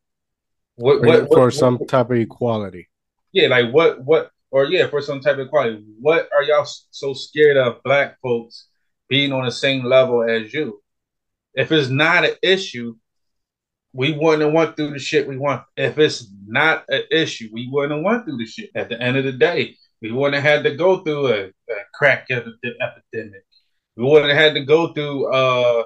[0.76, 2.90] What, what for what, some type of equality?
[3.32, 5.84] Yeah, like what what or yeah, for some type of equality.
[6.00, 8.68] What are y'all so scared of black folks
[9.10, 10.82] being on the same level as you?
[11.54, 12.96] If it's not an issue,
[13.94, 15.64] we wouldn't have went through the shit we want.
[15.76, 18.70] If it's not an issue, we wouldn't have went through the shit.
[18.76, 21.76] At the end of the day, we wouldn't have had to go through a, a
[21.94, 23.44] crack epidemic.
[23.96, 25.84] We wouldn't have had to go through uh,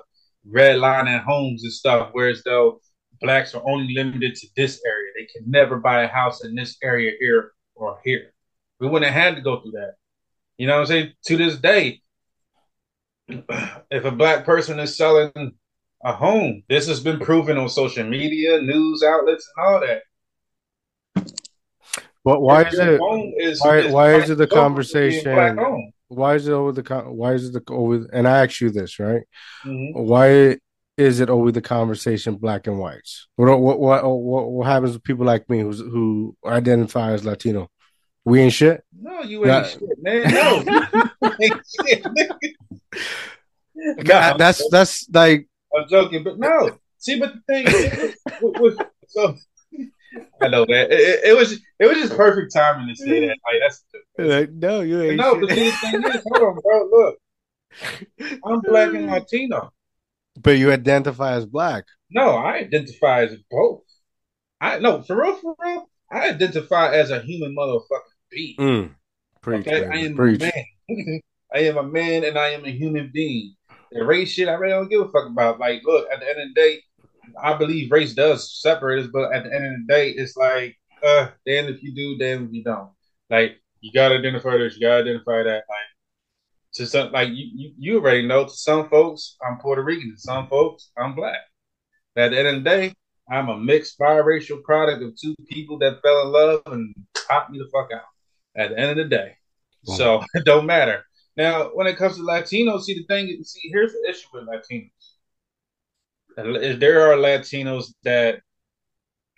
[0.50, 2.82] redlining homes and stuff, whereas though
[3.22, 5.12] blacks are only limited to this area.
[5.16, 8.34] They can never buy a house in this area here or here.
[8.80, 9.94] We wouldn't have had to go through that.
[10.58, 11.14] You know what I'm saying?
[11.26, 12.02] To this day,
[13.28, 15.32] if a black person is selling
[16.04, 20.02] a home, this has been proven on social media, news outlets, and all that.
[22.24, 23.02] But why is it?
[23.38, 25.58] Is, why, is why is it the conversation?
[26.08, 27.04] Why is it over the?
[27.10, 28.08] Why is it the over?
[28.14, 29.24] And I ask you this, right?
[29.66, 30.00] Mm-hmm.
[30.00, 30.58] Why
[30.98, 33.28] is it over the conversation black and whites?
[33.36, 37.70] What what what what, what happens with people like me who's, who identify as Latino?
[38.24, 38.84] We ain't shit.
[39.00, 40.32] No, you ain't Not, shit, man.
[40.32, 40.64] No,
[41.88, 42.06] shit,
[43.76, 46.78] no, that's that's like I'm joking, but no.
[46.98, 49.36] See, but the thing is, was, so
[50.42, 53.38] I know that it, it, was it was just perfect timing to say that.
[53.46, 53.84] Like that's
[54.18, 55.18] like, no, you ain't.
[55.18, 56.90] No, but the thing is, hold on, bro.
[56.92, 57.18] Look,
[58.46, 59.72] I'm black and Latino.
[60.42, 61.86] But you identify as black.
[62.10, 63.84] No, I identify as both.
[64.60, 65.90] I no for real, for real.
[66.12, 68.56] I identify as a human motherfucking being.
[68.58, 68.96] Mm.
[69.42, 69.88] Preach, okay?
[69.88, 70.42] I am Preach.
[70.42, 70.52] a
[70.90, 71.22] man.
[71.54, 73.56] I am a man and I am a human being.
[73.92, 75.60] The race shit, I really don't give a fuck about.
[75.60, 76.80] Like, look, at the end of the day,
[77.42, 80.78] I believe race does separate us, but at the end of the day, it's like,
[81.04, 82.90] uh, then if you do, then if you don't.
[83.30, 85.64] Like, you gotta identify this, you gotta identify that.
[85.70, 85.92] Like,
[86.76, 88.46] to some, like you, you, you already know.
[88.46, 90.14] To some folks, I'm Puerto Rican.
[90.14, 91.40] To some folks, I'm black.
[92.16, 92.94] At the end of the day,
[93.30, 96.94] I'm a mixed biracial product of two people that fell in love and
[97.28, 98.06] popped me the fuck out.
[98.56, 99.36] At the end of the day,
[99.86, 99.96] wow.
[99.96, 101.04] so it don't matter.
[101.38, 103.28] Now, when it comes to Latinos, see the thing.
[103.44, 105.11] See, here's the issue with Latinos.
[106.36, 108.42] There are Latinos that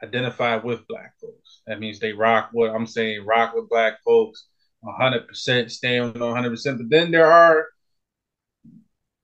[0.03, 1.61] identify with black folks.
[1.67, 4.47] That means they rock what I'm saying, rock with black folks,
[4.83, 6.77] 100%, stand on 100%.
[6.77, 7.67] But then there are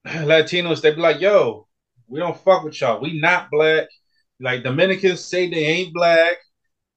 [0.07, 1.67] Latinos they be like, yo,
[2.07, 3.01] we don't fuck with y'all.
[3.01, 3.87] We not black.
[4.39, 6.37] Like Dominicans say they ain't black,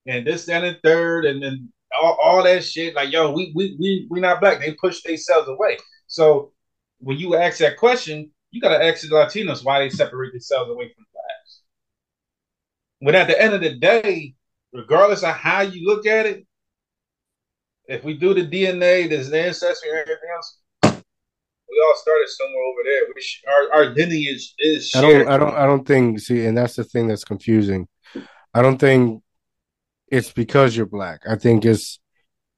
[0.06, 2.94] and this and the third, and then all, all that shit.
[2.94, 4.60] Like, yo, we we we we not black.
[4.60, 5.78] They push themselves away.
[6.06, 6.52] So
[7.00, 10.92] when you ask that question, you gotta ask the Latinos why they separate themselves away
[10.94, 11.60] from blacks.
[13.00, 14.34] But at the end of the day,
[14.72, 16.46] regardless of how you look at it,
[17.86, 22.80] if we do the DNA, this ancestry, and everything else, we all started somewhere over
[22.84, 23.00] there.
[23.14, 24.90] We sh- our our lineage is.
[24.90, 25.04] Shared.
[25.04, 25.28] I don't.
[25.28, 25.54] I don't.
[25.62, 26.20] I don't think.
[26.20, 27.88] See, and that's the thing that's confusing.
[28.54, 29.22] I don't think
[30.08, 31.22] it's because you're black.
[31.26, 31.98] I think it's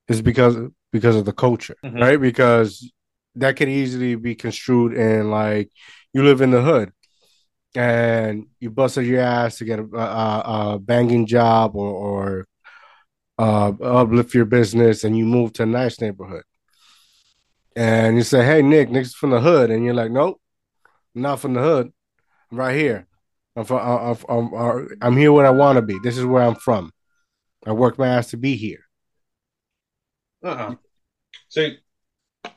[0.09, 0.57] it's because
[0.93, 1.99] because of the culture, mm-hmm.
[1.99, 2.21] right?
[2.21, 2.91] Because
[3.37, 5.71] that could easily be construed in like
[6.13, 6.93] you live in the hood
[7.75, 12.47] and you busted your ass to get a, a, a banging job or, or
[13.39, 16.45] uh, uplift your business and you move to a nice neighborhood.
[17.77, 19.71] And you say, hey, Nick, Nick's from the hood.
[19.71, 20.41] And you're like, nope,
[21.15, 21.93] not from the hood.
[22.53, 23.09] I'm right here.
[23.57, 24.17] I'm, from, I'm,
[24.55, 25.99] I'm, I'm here where I want to be.
[26.03, 26.93] This is where I'm from.
[27.67, 28.85] I worked my ass to be here.
[30.45, 30.75] Uh-uh.
[31.49, 31.79] See,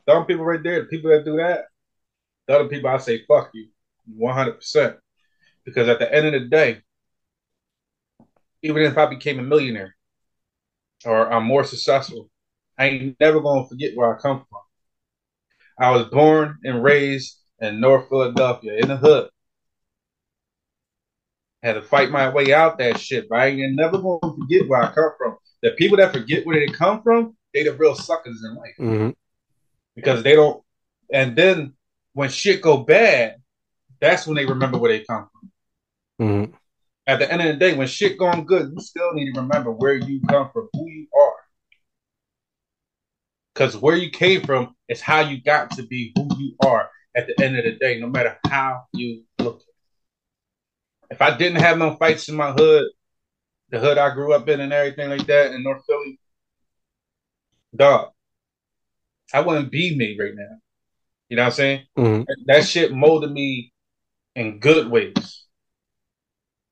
[0.07, 1.65] the people right there, the people that do that,
[2.47, 3.67] the other people I say fuck you,
[4.15, 4.97] one hundred percent.
[5.65, 6.81] Because at the end of the day,
[8.63, 9.95] even if I became a millionaire
[11.05, 12.29] or I'm more successful,
[12.77, 14.61] I ain't never gonna forget where I come from.
[15.77, 19.29] I was born and raised in North Philadelphia in the hood.
[21.61, 24.83] Had to fight my way out that shit, but I ain't never gonna forget where
[24.83, 25.37] I come from.
[25.61, 28.75] The people that forget where they come from, they the real suckers in life.
[28.79, 29.09] Mm-hmm
[29.97, 30.63] because they don't.
[31.11, 31.73] And then
[32.13, 33.37] when shit go bad,
[33.99, 35.51] that's when they remember where they come from.
[36.27, 36.53] Mm-hmm.
[37.07, 39.71] At the end of the day, when shit going good, you still need to remember
[39.71, 41.33] where you come from, who you are.
[43.53, 47.25] Because where you came from is how you got to be who you are at
[47.27, 49.61] the end of the day, no matter how you look.
[51.09, 52.85] If I didn't have no fights in my hood,
[53.69, 56.19] the hood I grew up in and everything like that in North Philly,
[57.75, 58.09] dog,
[59.33, 60.57] I wouldn't be me right now.
[61.29, 61.81] You know what I'm saying?
[61.97, 62.23] Mm-hmm.
[62.45, 63.73] That shit molded me
[64.35, 65.45] in good ways.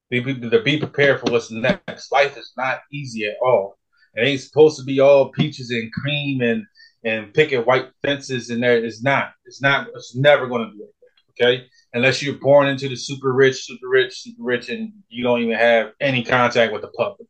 [0.10, 2.12] Be, to be prepared for what's next.
[2.12, 3.78] Life is not easy at all.
[4.14, 6.64] It ain't supposed to be all peaches and cream and
[7.04, 8.84] and picking white fences in there.
[8.84, 9.34] It's not.
[9.46, 9.88] It's not.
[9.94, 11.44] It's never going to be like that.
[11.44, 15.42] Okay, unless you're born into the super rich, super rich, super rich, and you don't
[15.42, 17.28] even have any contact with the public.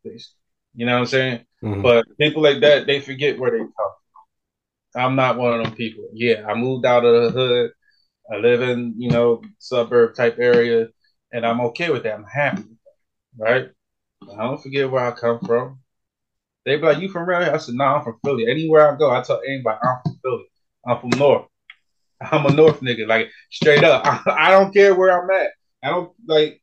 [0.74, 1.40] You know what I'm saying?
[1.64, 1.82] Mm-hmm.
[1.82, 3.90] But people like that, they forget where they come
[4.96, 6.08] I'm not one of them people.
[6.14, 7.70] Yeah, I moved out of the hood.
[8.32, 10.88] I live in, you know, suburb type area,
[11.32, 12.14] and I'm okay with that.
[12.14, 12.64] I'm happy
[13.38, 13.68] right?
[14.32, 15.80] I don't forget where I come from.
[16.64, 18.46] They be like, "You from around here?" I said, "No, nah, I'm from Philly.
[18.50, 20.44] Anywhere I go, I tell anybody I'm from Philly.
[20.86, 21.46] I'm from North.
[22.20, 24.02] I'm a North nigga, like straight up.
[24.06, 25.50] I, I don't care where I'm at.
[25.82, 26.60] I don't like.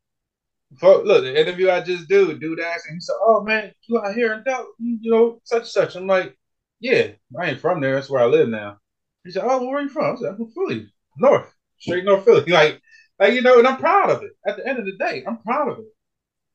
[0.82, 4.16] look, the interview I just do, dude asked, and he said, "Oh man, you out
[4.16, 6.36] here in Dallas, you know, such and such." I'm like,
[6.84, 7.96] yeah, I ain't from there.
[7.96, 8.78] That's where I live now.
[9.24, 10.18] He said, Oh, where are you from?
[10.18, 12.44] I said, I'm from Philly, North, straight North Philly.
[12.52, 12.82] Like,
[13.18, 14.32] like, you know, and I'm proud of it.
[14.46, 15.86] At the end of the day, I'm proud of it.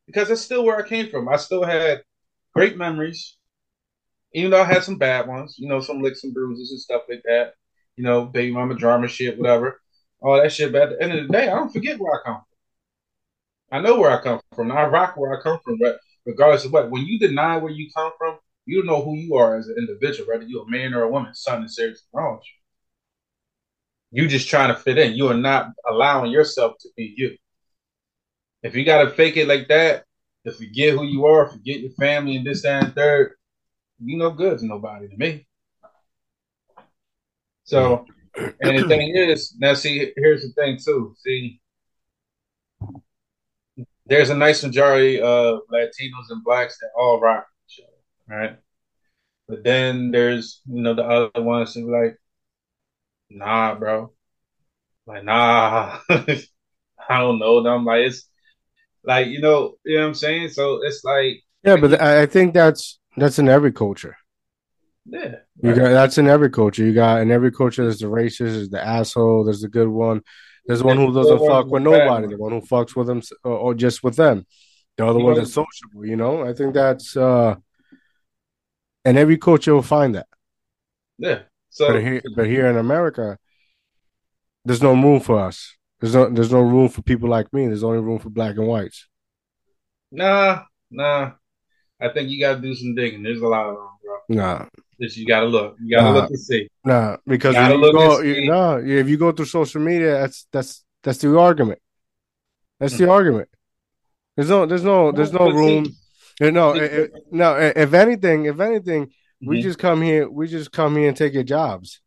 [0.06, 1.30] Because that's still where I came from.
[1.30, 2.02] I still had
[2.54, 3.38] great memories.
[4.34, 7.02] Even though I had some bad ones, you know, some licks and bruises and stuff
[7.08, 7.54] like that.
[7.96, 9.80] You know, baby mama drama shit, whatever.
[10.20, 10.72] All that shit.
[10.72, 12.42] But at the end of the day, I don't forget where I come
[13.70, 13.78] from.
[13.78, 14.70] I know where I come from.
[14.72, 17.88] I rock where I come from, but regardless of what, when you deny where you
[17.94, 18.38] come from,
[18.68, 21.34] you know who you are as an individual, whether you're a man or a woman.
[21.34, 22.38] Something seriously wrong
[24.12, 24.22] you.
[24.22, 25.14] You just trying to fit in.
[25.14, 27.36] You are not allowing yourself to be you.
[28.62, 30.04] If you gotta fake it like that,
[30.44, 33.32] to forget who you are, forget your family and this, that, and third,
[34.04, 35.46] you no good to nobody to me.
[37.64, 38.04] So,
[38.36, 41.14] and the thing is, now see, here's the thing too.
[41.24, 41.60] See,
[44.06, 47.46] there's a nice majority of Latinos and blacks that all rock
[48.28, 48.58] right?
[49.48, 52.16] But then there's you know the other ones who like,
[53.30, 54.12] nah, bro,
[55.06, 57.84] like nah, I don't know them.
[57.84, 58.28] Like it's
[59.04, 60.50] like you know, you know what I'm saying.
[60.50, 64.16] So it's like, yeah, but I think that's that's in every culture.
[65.06, 66.84] Yeah, you got that's in every culture.
[66.84, 67.84] You got in every culture.
[67.84, 70.22] There's the racist, there's the asshole, there's the good one.
[70.66, 72.26] There's the one who doesn't fuck with nobody.
[72.28, 74.46] The one who fucks with them or, or just with them.
[74.98, 76.04] The other one that's sociable.
[76.04, 77.56] You know, I think that's uh,
[79.04, 80.26] and every culture will find that.
[81.18, 81.40] Yeah.
[81.70, 83.38] So, but here, but here in America,
[84.64, 85.76] there's no room for us.
[86.00, 87.66] There's no, there's no room for people like me.
[87.66, 89.06] There's only room for black and whites.
[90.10, 91.32] Nah, nah.
[92.00, 93.22] I think you got to do some digging.
[93.22, 94.16] There's a lot of them, bro.
[94.28, 94.66] Nah.
[95.00, 95.76] Just you got to look.
[95.82, 96.18] You got to nah.
[96.20, 96.68] look and see.
[96.84, 100.84] Nah, because you, you go, you, nah, if you go through social media, that's that's
[101.02, 101.80] that's the argument.
[102.78, 103.10] That's the hmm.
[103.10, 103.48] argument.
[104.36, 105.36] There's no, there's no, there's hmm.
[105.36, 105.96] no room.
[106.38, 107.56] See, no, it, no.
[107.56, 109.48] If anything, if anything, mm-hmm.
[109.48, 110.28] we just come here.
[110.30, 112.00] We just come here and take your jobs,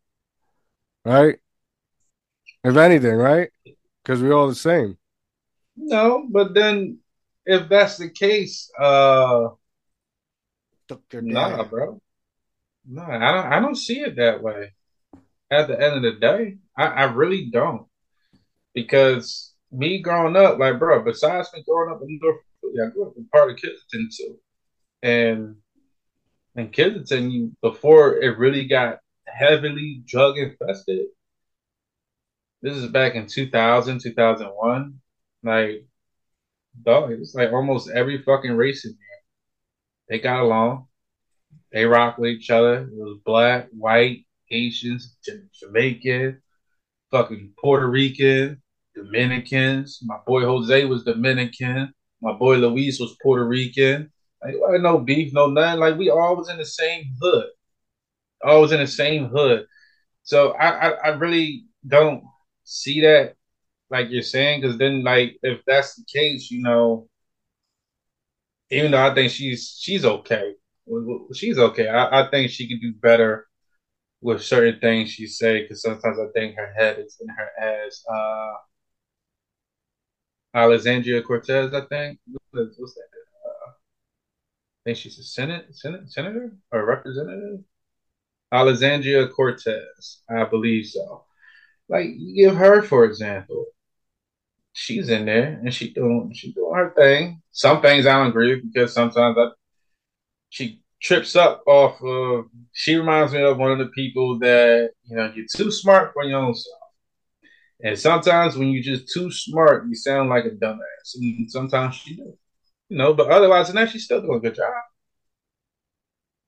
[1.04, 1.38] right?
[2.64, 3.50] If anything, right?
[4.02, 4.96] Because we're all the same.
[5.76, 6.98] No, but then
[7.44, 9.48] if that's the case, uh,
[11.12, 12.00] nah, bro.
[12.88, 13.52] No, I don't.
[13.52, 14.72] I don't see it that way.
[15.50, 17.86] At the end of the day, I, I really don't.
[18.74, 23.08] Because me growing up, like, bro, besides me growing up in North Philly, I grew
[23.08, 24.38] up in part of Kensington too,
[25.02, 25.56] and
[26.54, 31.06] in Kensington, before it really got heavily drug infested,
[32.62, 35.00] this is back in 2000, 2001.
[35.42, 35.86] Like,
[36.84, 38.98] dog, it's like almost every fucking race in there.
[40.08, 40.86] They got along.
[41.72, 42.82] They rock with each other.
[42.82, 45.16] It was black, white, Haitians,
[45.54, 46.40] Jamaican,
[47.10, 48.62] fucking Puerto Rican,
[48.94, 50.00] Dominicans.
[50.04, 51.92] My boy Jose was Dominican.
[52.22, 54.10] My boy Luis was Puerto Rican.
[54.42, 55.80] Like, no beef, no nothing.
[55.80, 57.46] Like, we all was in the same hood.
[58.44, 59.66] All was in the same hood.
[60.24, 62.24] So I, I, I really don't
[62.64, 63.34] see that
[63.90, 67.08] like you're saying, because then like if that's the case, you know,
[68.70, 70.54] even though I think she's she's okay,
[71.34, 71.88] she's okay.
[71.88, 73.46] I, I think she can do better
[74.20, 78.04] with certain things she say because sometimes I think her head is in her ass.
[78.10, 78.52] Uh,
[80.54, 82.18] Alexandria Cortez, I think.
[82.50, 83.02] What's, that?
[83.44, 83.72] Uh, I
[84.84, 87.60] think she's a senate, senate senator or representative.
[88.52, 91.24] Alexandria Cortez, I believe so.
[91.88, 93.66] Like you give her for example,
[94.72, 97.42] she's in there and she doing she doing her thing.
[97.52, 99.48] Some things I don't agree with because sometimes I,
[100.50, 102.46] she trips up off of.
[102.72, 106.24] She reminds me of one of the people that you know you're too smart for
[106.24, 106.81] your own self.
[107.82, 111.16] And sometimes when you're just too smart, you sound like a dumbass.
[111.16, 112.34] And sometimes she does,
[112.88, 113.12] you know.
[113.12, 114.72] But otherwise than that, she's still doing a good job.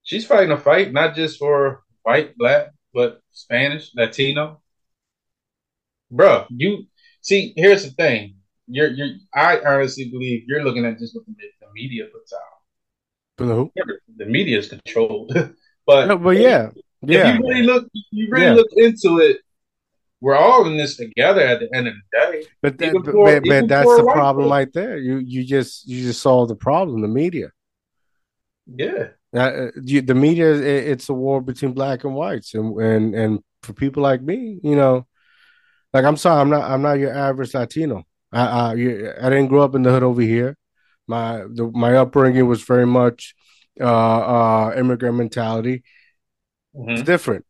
[0.04, 4.60] She's fighting a fight not just for white, black, but Spanish, Latino,
[6.10, 6.86] bro, you
[7.20, 7.52] see.
[7.56, 8.36] Here's the thing.
[8.66, 9.16] You're you're.
[9.34, 13.46] I honestly believe you're looking at just what the, the media puts out.
[13.46, 13.72] who?
[14.16, 15.32] The media is controlled,
[15.86, 16.70] but no, but yeah,
[17.02, 17.28] yeah.
[17.30, 18.54] If you really look, you really yeah.
[18.54, 19.38] look into it.
[20.24, 22.46] We're all in this together at the end of the day.
[22.62, 24.96] But, that, for, but, but that's the problem right there.
[24.96, 27.02] You you just you just solve the problem.
[27.02, 27.48] The media.
[28.66, 29.08] Yeah.
[29.36, 33.40] Uh, you, the media, it, it's a war between black and whites, and and and
[33.62, 35.06] for people like me, you know,
[35.92, 38.04] like I'm sorry, I'm not I'm not your average Latino.
[38.32, 40.56] I I, I didn't grow up in the hood over here.
[41.06, 43.34] My the, my upbringing was very much
[43.78, 45.82] uh, uh, immigrant mentality.
[46.74, 46.92] Mm-hmm.
[46.92, 47.44] It's different,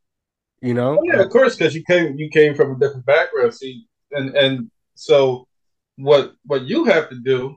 [0.64, 0.98] you know.
[0.98, 3.54] Oh, yeah, of course, because you came you came from a different background.
[3.54, 5.46] See, and and so
[5.96, 7.56] what what you have to do,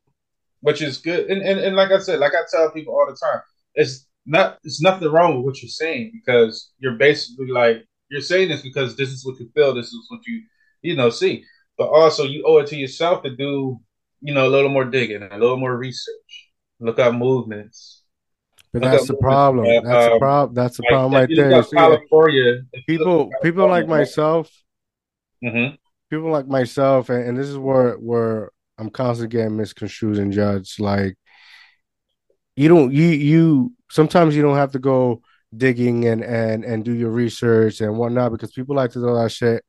[0.61, 3.17] which is good, and, and and like I said, like I tell people all the
[3.17, 3.41] time,
[3.75, 8.49] it's not it's nothing wrong with what you're saying because you're basically like you're saying
[8.49, 10.43] this because this is what you feel, this is what you
[10.81, 11.43] you know, see.
[11.77, 13.79] But also, you owe it to yourself to do,
[14.21, 16.49] you know, a little more digging, a little more research,
[16.79, 17.96] look up movements.
[18.73, 19.65] But that's the problem.
[19.65, 20.55] That's the Um, problem.
[20.55, 21.63] That's the like, problem right there.
[21.63, 22.61] See, California.
[22.87, 24.51] people, people like myself,
[25.43, 25.77] mhm.
[26.09, 30.79] people like myself, and, and this is where where I'm constantly getting misconstrued and judged.
[30.79, 31.17] Like
[32.55, 35.21] you don't, you you sometimes you don't have to go
[35.55, 39.31] digging and and and do your research and whatnot because people like to do that
[39.31, 39.63] shit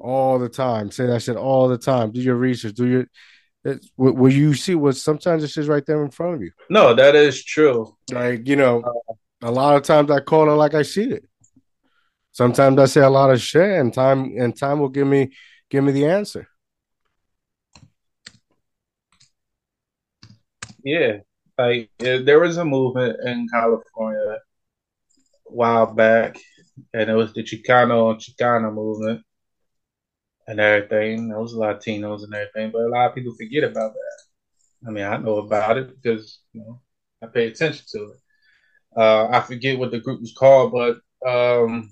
[0.00, 0.90] all the time.
[0.90, 2.10] Say that shit all the time.
[2.10, 2.74] Do your research.
[2.74, 3.06] Do your
[3.64, 6.50] it's, what, what you see was sometimes it's just right there in front of you.
[6.68, 7.96] No, that is true.
[8.12, 8.82] Like you know,
[9.42, 11.24] a lot of times I call it like I see it.
[12.32, 15.32] Sometimes I say a lot of shit, and time and time will give me
[15.70, 16.48] give me the answer.
[20.82, 21.18] Yeah,
[21.56, 24.38] like there was a movement in California a
[25.46, 26.36] while back,
[26.92, 29.22] and it was the Chicano Chicana movement
[30.46, 31.28] and everything.
[31.28, 34.86] Was Latinos and everything, but a lot of people forget about that.
[34.86, 36.80] I mean, I know about it because you know
[37.22, 38.18] I pay attention to it.
[38.96, 41.90] Uh, I forget what the group was called, but um,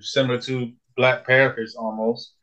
[0.00, 2.34] similar to Black Panthers almost.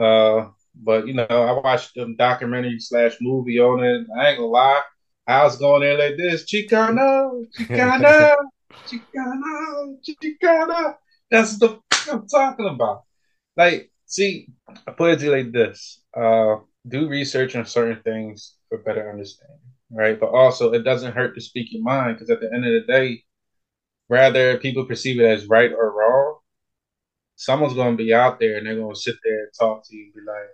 [0.00, 4.06] Uh, but you know, I watched the documentary slash movie on it.
[4.18, 4.82] I ain't gonna lie,
[5.26, 8.34] I was going there like this: Chicano, Chicano,
[8.86, 10.94] Chicano, Chicano.
[11.30, 11.80] That's the
[12.10, 13.04] I'm talking about.
[13.56, 14.48] Like, see,
[14.86, 16.56] I put it to you like this: uh,
[16.88, 19.58] do research on certain things for better understanding,
[19.90, 20.18] right?
[20.18, 22.92] But also, it doesn't hurt to speak your mind because at the end of the
[22.92, 23.24] day,
[24.08, 26.38] rather people perceive it as right or wrong,
[27.36, 29.96] someone's going to be out there and they're going to sit there and talk to
[29.96, 30.48] you and be like,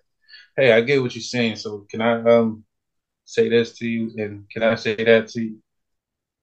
[0.57, 1.57] hey, I get what you're saying.
[1.57, 2.65] So can I um
[3.25, 5.59] say this to you and can I say that to you?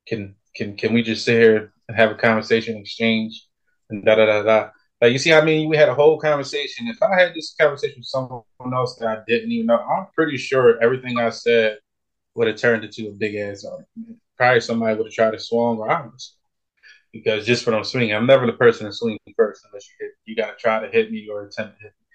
[0.07, 3.47] Can can can we just sit here and have a conversation, exchange,
[3.89, 4.69] and da da da da.
[5.01, 6.87] Like you see, I mean, we had a whole conversation.
[6.87, 8.43] If I had this conversation with someone
[8.73, 11.79] else that I didn't even know, I'm pretty sure everything I said
[12.35, 14.19] would have turned into a big ass argument.
[14.37, 16.35] Probably somebody would have tried to swing or I was
[17.11, 20.35] because just from swinging, I'm never the person to swing first unless you hit, you
[20.35, 22.05] got to try to hit me or attempt to hit me.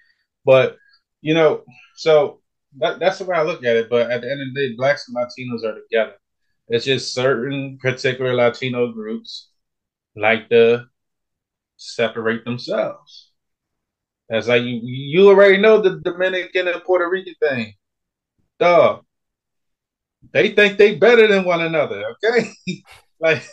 [0.45, 0.77] But
[1.21, 1.63] you know,
[1.95, 2.41] so
[2.77, 3.89] that, that's the way I look at it.
[3.89, 6.15] But at the end of the day, blacks and Latinos are together.
[6.67, 9.49] It's just certain particular Latino groups
[10.15, 10.85] like to
[11.81, 13.31] separate themselves.
[14.29, 17.73] That's like you you already know the Dominican and Puerto Rican thing.
[18.59, 19.03] Dog.
[20.31, 22.51] They think they better than one another, okay?
[23.19, 23.43] like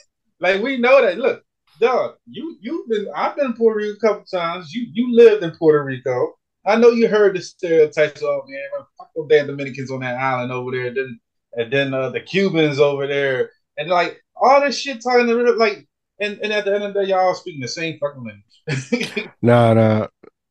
[0.40, 1.18] like we know that.
[1.18, 1.42] Look,
[1.80, 4.72] dog, you you've been I've been Puerto Rico a couple times.
[4.72, 6.34] You you lived in Puerto Rico.
[6.66, 10.52] I know you heard the stereotypes of man, fuck those damn Dominicans on that island
[10.52, 11.20] over there, and then
[11.54, 15.87] and then uh, the Cubans over there, and like all this shit talking to like,
[16.20, 19.28] and, and at the end of the day, y'all speaking the same fucking language.
[19.42, 20.08] No, no,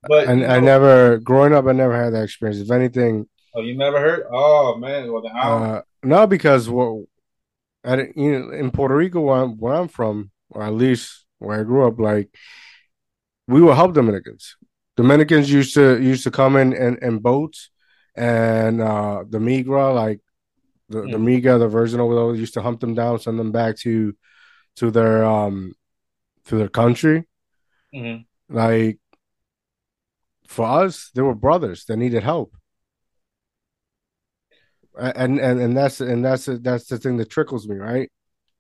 [0.08, 1.66] but I, you I know- never growing up.
[1.68, 2.60] I never had that experience.
[2.60, 4.24] If anything, Oh, you never heard?
[4.32, 7.06] Oh man, well the uh, no, because what
[7.84, 11.26] I didn't- you know in Puerto Rico where I'm, where I'm from, or at least
[11.40, 12.30] where I grew up, like
[13.48, 14.56] we would help Dominicans.
[14.96, 17.70] Dominicans used to used to come in in, in boats,
[18.16, 20.22] and uh, the migra, like
[20.90, 21.42] the, the Mhm.
[21.44, 24.16] migra, the version over there, used to hunt them down, send them back to
[24.78, 25.74] to their um
[26.46, 27.28] to their country.
[27.94, 28.26] Mhm.
[28.50, 29.00] Like
[30.48, 32.56] for us, they were brothers that needed help.
[34.98, 38.12] And and and that's and that's that's the thing that trickles me, right?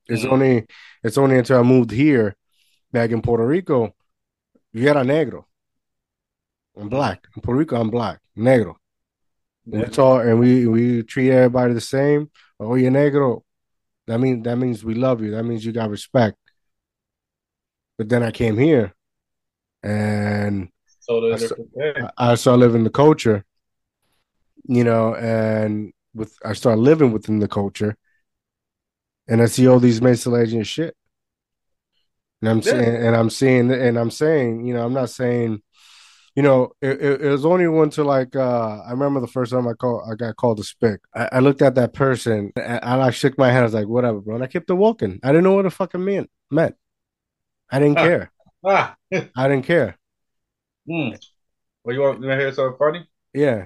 [0.07, 0.31] It's Mhm.
[0.31, 0.67] only
[1.03, 2.35] it's only until I moved here,
[2.91, 3.95] back in Puerto Rico,
[4.73, 5.45] you era negro.
[6.75, 7.25] I'm black.
[7.35, 8.19] In Puerto Rico, I'm black.
[8.37, 8.75] Negro.
[9.65, 9.85] Yeah.
[9.85, 12.29] talk and we we treat everybody the same.
[12.59, 13.43] Oh, you're negro.
[14.07, 15.31] That means that means we love you.
[15.31, 16.37] That means you got respect.
[17.97, 18.93] But then I came here,
[19.83, 21.55] and So I saw-
[22.17, 23.43] I started living the culture,
[24.65, 27.97] you know, and with I started living within the culture,
[29.27, 30.95] and I see all these Mexican shit.
[32.41, 32.71] And I'm Yeah.
[32.71, 35.61] saying, and I'm seeing, and I'm saying, you know, I'm not saying,
[36.37, 39.51] you know, it, it, it was only one to like, uh, I remember the first
[39.51, 41.01] time I called, I got called a spick.
[41.15, 43.61] I, I looked at that person, and I like shook my head.
[43.61, 44.35] I was like, whatever, bro.
[44.35, 45.19] And I kept it walking.
[45.23, 46.29] I didn't know what it fucking meant.
[46.51, 46.75] Meant.
[47.71, 48.03] I didn't Huh.
[48.05, 48.31] care.
[48.63, 48.95] Ah.
[49.35, 49.97] I didn't care.
[50.89, 51.09] Hmm.
[51.83, 53.05] Well, you want you want to hear something funny?
[53.33, 53.65] Yeah.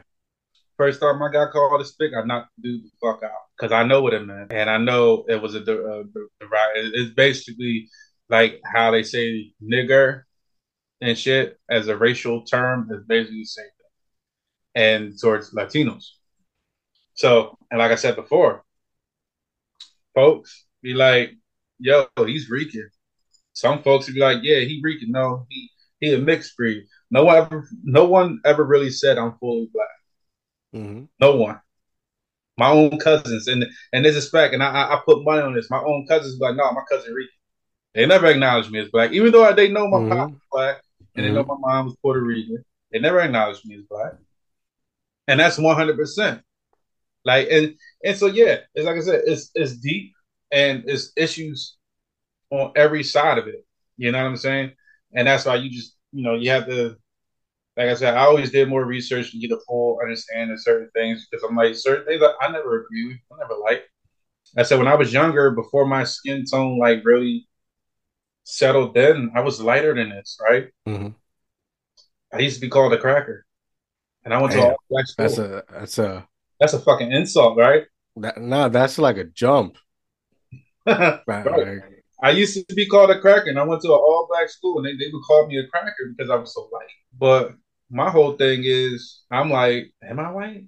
[0.76, 3.72] First time I got called a spick, I knocked the dude the fuck out because
[3.72, 6.72] I know what it meant, and I know it was a uh, the, the right.
[6.76, 7.89] It's basically
[8.28, 10.24] like how they say nigger
[11.01, 16.05] and shit as a racial term is basically the same thing, and towards Latinos.
[17.15, 18.63] So, and like I said before,
[20.13, 21.31] folks be like,
[21.79, 22.89] "Yo, he's Rican."
[23.53, 26.85] Some folks would be like, "Yeah, he Rican." No, he he a mixed breed.
[27.09, 29.87] No one ever, no one ever really said I'm fully black.
[30.73, 31.59] hmm No one.
[32.57, 35.69] My own cousins, and and this is fact, and I I put money on this.
[35.71, 37.33] My own cousins be like, no, my cousin Rican.
[37.95, 40.35] They never acknowledged me as black, even though they know my mm-hmm.
[40.51, 40.81] black
[41.16, 41.36] and mm-hmm.
[41.36, 42.64] they know my mom was Puerto Rican.
[42.91, 44.14] They never acknowledged me as black,
[45.28, 46.41] and that's one hundred percent.
[47.24, 50.14] Like and and so yeah, it's like I said, it's it's deep
[50.51, 51.78] and it's issues
[52.49, 53.66] on every side of it.
[53.97, 54.72] You know what I'm saying?
[55.14, 56.97] And that's why you just you know you have to.
[57.78, 60.89] Like I said, I always did more research to get a full understanding of certain
[60.93, 63.84] things because I'm like certain things I, I never agree with, I never like.
[64.57, 67.47] I said when I was younger, before my skin tone like really
[68.51, 70.67] settled then, I was lighter than this, right?
[70.87, 71.09] Mm-hmm.
[72.33, 73.45] I used to be called a cracker,
[74.23, 75.23] and I went Damn, to all black school.
[75.25, 76.27] That's a that's a
[76.59, 77.83] that's a fucking insult, right?
[78.17, 79.77] That, no, that's like a jump.
[80.85, 81.21] right.
[81.27, 84.49] Like, I used to be called a cracker, and I went to an all black
[84.49, 86.85] school, and they, they would call me a cracker because I was so white.
[87.17, 87.53] But
[87.89, 90.65] my whole thing is, I'm like, am I white?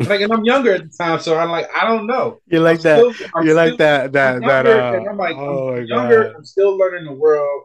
[0.00, 2.40] Like, and I'm younger at the time, so I'm like, I don't know.
[2.46, 3.14] You like I'm that?
[3.14, 4.12] Still, you like that?
[4.12, 4.66] That that?
[4.66, 6.24] Uh, I'm like, oh I'm younger.
[6.24, 6.36] God.
[6.36, 7.64] I'm still learning the world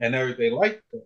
[0.00, 1.02] and everything like that.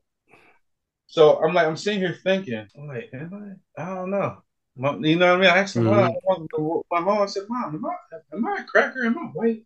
[1.06, 3.82] So I'm like, I'm sitting here thinking, I'm like, am I?
[3.82, 4.42] I don't know.
[4.76, 5.50] You know what I mean?
[5.50, 6.82] I asked mm-hmm.
[6.90, 7.22] my mom.
[7.22, 9.04] I said, "Mom, am I, am I a cracker?
[9.04, 9.64] Am I white?"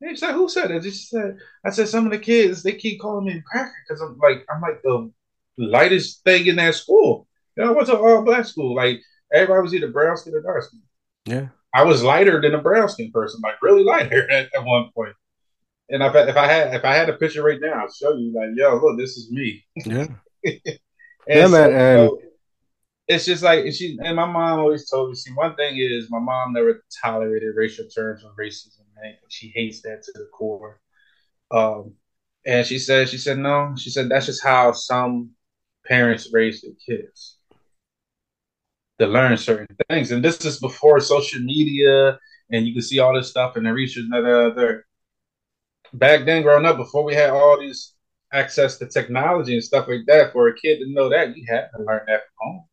[0.00, 3.00] He said, "Who said it?" She said, "I said some of the kids they keep
[3.00, 5.12] calling me a cracker because I'm like I'm like the
[5.56, 7.28] lightest thing in that school.
[7.56, 8.74] You know, I went to all black school.
[8.74, 9.00] Like
[9.32, 10.82] everybody was either brown skin or dark skin.
[11.26, 14.90] Yeah, I was lighter than a brown skin person, like really lighter at, at one
[14.94, 15.14] point.
[15.90, 18.14] And if I, if I had if I had a picture right now, I'd show
[18.14, 19.64] you like, yo, look, this is me.
[19.84, 20.06] Yeah.
[20.44, 21.72] yeah, so, man.
[21.72, 22.20] And so,
[23.06, 25.16] it's just like and she and my mom always told me.
[25.16, 28.80] See, one thing is my mom never tolerated racial terms or racism.
[28.96, 29.16] Right?
[29.28, 30.80] She hates that to the core.
[31.50, 31.94] Um,
[32.46, 33.74] and she said, she said no.
[33.76, 35.30] She said that's just how some
[35.86, 37.38] parents raise their kids
[38.98, 40.12] to learn certain things.
[40.12, 42.18] And this is before social media,
[42.50, 44.86] and you can see all this stuff in the research and other.
[45.92, 47.94] Back then, growing up, before we had all these
[48.32, 51.68] access to technology and stuff like that, for a kid to know that, you had
[51.76, 52.64] to learn that from home.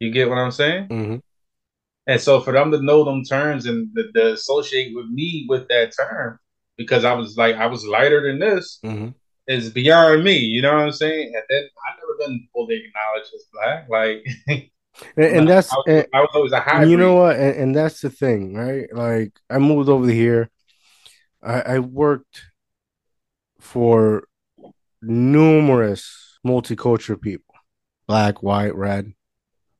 [0.00, 0.88] You get what I'm saying?
[0.88, 1.16] Mm-hmm.
[2.06, 5.66] And so for them to know them terms and to, to, associate with me with
[5.68, 6.38] that term,
[6.76, 9.08] because I was like I was lighter than this, mm-hmm.
[9.48, 10.36] Is beyond me.
[10.38, 11.32] You know what I'm saying?
[11.34, 13.88] And then I never been fully acknowledged as black.
[13.88, 14.70] Like,
[15.16, 16.90] and, and that's I was, I was, always a hybrid.
[16.90, 17.36] You know what?
[17.36, 18.92] And, and, that's the thing, right?
[18.92, 20.50] Like I moved over here.
[21.42, 22.42] I, I worked
[23.60, 24.26] for
[25.02, 27.54] numerous multicultural people,
[28.06, 29.12] black, white, red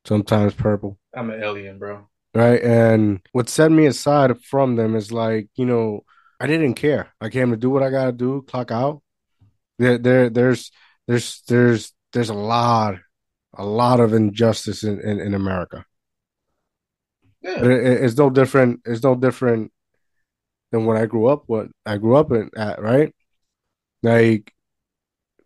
[0.04, 0.98] sometimes purple.
[1.14, 2.08] I'm an alien, bro.
[2.34, 2.62] Right.
[2.62, 6.04] And what set me aside from them is like, you know,
[6.38, 7.08] I didn't care.
[7.20, 9.02] I came to do what I gotta do, clock out.
[9.78, 10.70] There, there there's
[11.06, 12.96] there's there's there's a lot,
[13.54, 15.84] a lot of injustice in, in, in America.
[17.42, 17.64] Yeah.
[17.64, 18.80] It, it's no different.
[18.84, 19.72] It's no different
[20.72, 21.44] than what I grew up.
[21.46, 23.14] What I grew up in, at right.
[24.02, 24.52] Like,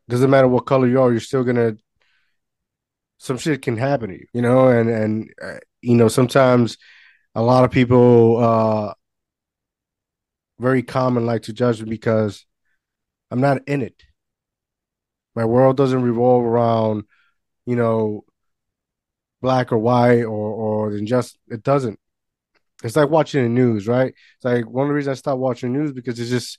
[0.09, 1.77] doesn't matter what color you are, you're still gonna
[3.19, 6.79] some shit can happen to you, you know, and and uh, you know sometimes
[7.35, 8.95] a lot of people uh
[10.59, 12.45] very common like to judge me because
[13.31, 14.03] I'm not in it.
[15.41, 17.05] My world doesn't revolve around,
[17.65, 18.25] you know,
[19.41, 21.99] black or white or or just it doesn't.
[22.85, 24.13] It's like watching the news, right?
[24.37, 26.59] It's like one of the reasons I stopped watching news because it's just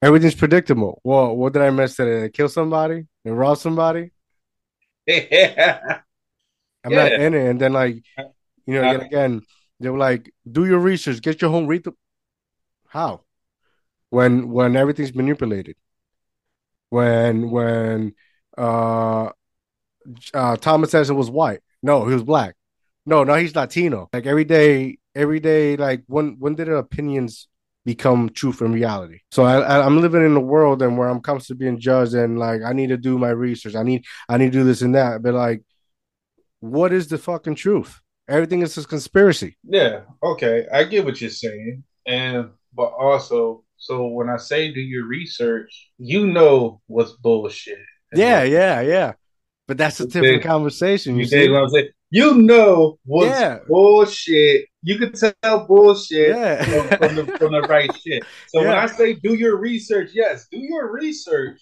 [0.00, 1.00] everything's predictable.
[1.02, 2.28] Well, what did I miss today?
[2.28, 4.12] Kill somebody and rob somebody?
[5.08, 6.02] yeah.
[6.84, 7.02] I'm yeah.
[7.02, 7.48] not in it.
[7.48, 7.96] And then like,
[8.64, 9.06] you know, again, uh-huh.
[9.06, 9.42] again,
[9.80, 11.94] they were like, do your research, get your home read the
[12.86, 13.24] how?
[14.10, 15.74] When when everything's manipulated.
[16.90, 18.14] When when
[18.56, 19.30] uh
[20.32, 21.60] uh Thomas Edison was white.
[21.82, 22.54] No, he was black.
[23.04, 24.08] No, no, he's Latino.
[24.12, 27.48] Like every day, every day, like when when did opinions
[27.84, 29.20] become truth and reality.
[29.30, 32.36] So I, I am living in a world and where I'm constantly being judged and
[32.38, 33.76] like I need to do my research.
[33.76, 35.22] I need I need to do this and that.
[35.22, 35.62] But like,
[36.60, 38.00] what is the fucking truth?
[38.28, 39.56] Everything is a conspiracy.
[39.62, 40.00] Yeah.
[40.20, 45.06] Okay, I get what you're saying, and but also, so when I say do your
[45.06, 47.78] research, you know what's bullshit.
[48.14, 49.12] Yeah, yeah, yeah.
[49.66, 51.14] But that's a different conversation.
[51.16, 51.88] You, you see what I'm saying?
[52.10, 53.58] You know what's yeah.
[53.66, 56.62] bullshit you can tell bullshit yeah.
[56.62, 58.22] from, from, the, from, the, right shit.
[58.46, 58.68] So yeah.
[58.68, 61.60] when I say do your research, yes, do your research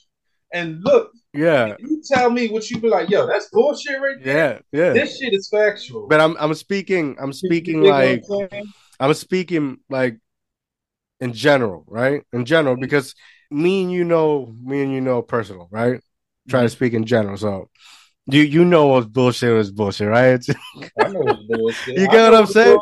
[0.53, 1.11] and look.
[1.33, 1.75] Yeah.
[1.79, 4.61] You tell me what you be like, yo, that's bullshit right there.
[4.73, 4.93] Yeah, yeah.
[4.93, 6.07] This shit is factual.
[6.07, 8.23] But I'm I'm speaking I'm speaking like
[9.01, 10.19] I'm speaking like
[11.21, 12.23] in general, right?
[12.33, 13.15] In general, because
[13.51, 16.01] me and you know, me and you know personal, right?
[16.49, 16.67] Try mm-hmm.
[16.67, 17.37] to speak in general.
[17.37, 17.71] So
[18.27, 20.45] You you know what bullshit was bullshit, right?
[21.01, 21.99] I know it's bullshit.
[21.99, 22.79] you get what I'm saying?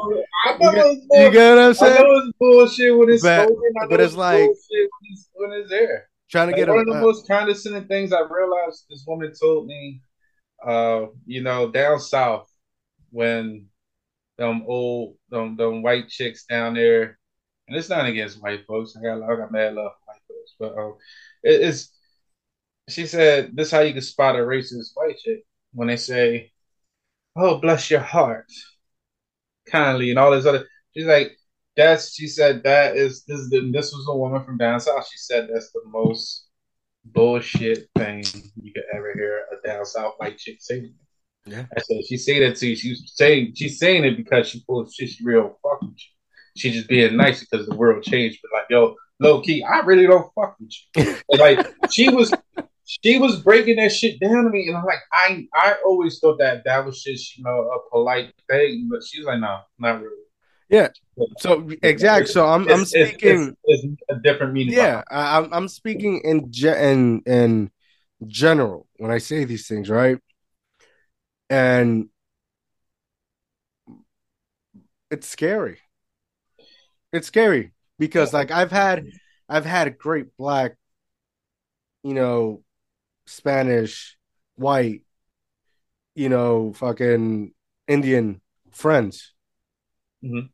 [0.46, 1.24] I You know get, it's bullshit.
[1.24, 1.96] you get what I'm saying?
[1.98, 3.72] I know it's bullshit when it's But- spoken.
[3.82, 6.08] I but know it's like- when it's, when it's there.
[6.30, 9.04] Trying to Like, get a, one of the uh, most condescending things I realized this
[9.06, 10.00] woman told me,
[10.66, 12.48] uh, you know, down south
[13.10, 13.66] when
[14.38, 17.18] them old them them white chicks down there,
[17.72, 18.94] and it's not against white folks.
[18.98, 20.94] I got I got mad love for white folks, but um,
[21.42, 21.90] it, it's
[22.86, 26.52] she said this is how you can spot a racist white chick when they say,
[27.34, 28.52] "Oh, bless your heart,"
[29.70, 30.66] kindly, and all this other.
[30.94, 31.32] She's like,
[31.74, 35.08] that's she said that is this is the, this was a woman from down south.
[35.10, 36.48] She said that's the most
[37.06, 38.22] bullshit thing
[38.62, 40.90] you could ever hear a down south white chick say.
[41.46, 41.64] Yeah.
[41.74, 42.76] I said she say that to you.
[42.76, 45.08] She's saying she's saying it because she full of shit.
[45.08, 45.96] She real fucking.
[46.56, 48.40] She just being nice because the world changed.
[48.42, 51.16] But like, yo, low key, I really don't fuck with you.
[51.30, 52.32] And, like she was,
[52.84, 56.38] she was breaking that shit down to me, and I'm like, I, I always thought
[56.38, 60.16] that that was just you know a polite thing, but she's like, no, not really.
[60.68, 60.88] Yeah.
[61.38, 62.28] So exact.
[62.28, 63.56] So I'm I'm It's- it's- speaking.
[63.64, 64.74] It's, it's a different meaning.
[64.74, 67.70] Yeah, I, I'm I'm speaking in ge- in in
[68.26, 70.18] general when I say these things, right?
[71.50, 72.08] And
[75.10, 75.78] it's scary.
[77.12, 79.06] It's scary because like I've had
[79.48, 80.76] I've had great black,
[82.02, 82.62] you know,
[83.26, 84.18] Spanish,
[84.56, 85.02] white,
[86.14, 87.52] you know, fucking
[87.88, 88.40] Indian
[88.70, 89.32] friends.
[90.24, 90.50] Mhm.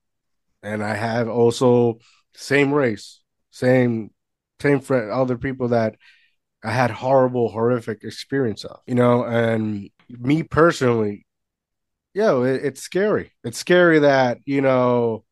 [0.63, 1.99] And I have also
[2.35, 4.13] same race, same
[4.63, 5.97] same friend, other people that
[6.65, 11.27] I had horrible, horrific experience of, you know, and me personally,
[12.15, 13.33] yo, it, it's scary.
[13.45, 15.25] It's scary that, you know,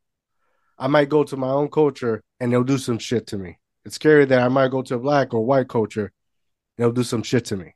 [0.78, 3.58] I might go to my own culture and they'll do some shit to me.
[3.84, 7.04] It's scary that I might go to a black or white culture and they'll do
[7.04, 7.74] some shit to me.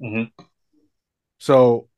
[0.00, 0.32] Mhm.
[1.38, 1.88] So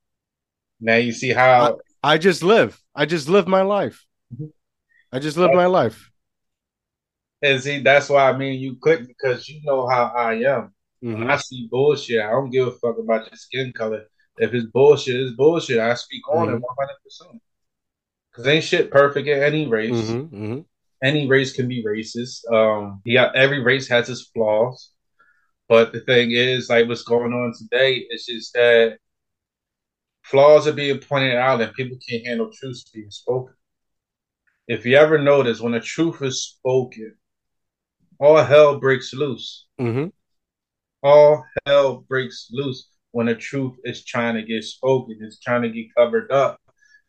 [0.80, 2.78] Now you see how I just live.
[2.94, 4.04] I just live my life.
[4.34, 4.52] Mhm.
[5.12, 6.10] I just live my life.
[7.42, 10.74] and see that's why I mean you click because you know how I am.
[11.00, 11.30] When Mhm.
[11.30, 14.06] I see bullshit, I don't give a fuck about your skin color.
[14.38, 15.78] If it's bullshit, it's bullshit.
[15.78, 16.60] I speak on it Mhm.
[16.62, 17.42] one hundred percent.
[18.36, 19.92] Cause ain't shit perfect in any race.
[20.10, 20.28] Mhm.
[20.28, 20.64] Mhm.
[21.02, 22.44] Any race can be racist.
[22.52, 24.92] Um, yeah, every race has its flaws.
[25.68, 28.98] But the thing is, like what's going on today, is just that
[30.22, 33.54] flaws are being pointed out and people can't handle truth being spoken.
[34.68, 37.16] If you ever notice, when the truth is spoken,
[38.20, 39.66] all hell breaks loose.
[39.80, 40.12] Mhm.
[41.02, 45.70] All hell breaks loose when the truth is trying to get spoken, it's trying to
[45.70, 46.60] get covered up.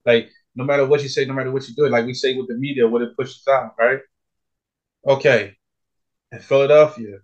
[0.05, 2.47] Like, no matter what you say, no matter what you do, like we say with
[2.47, 3.99] the media, what it pushes out, right?
[5.07, 5.55] Okay,
[6.31, 7.19] in Philadelphia,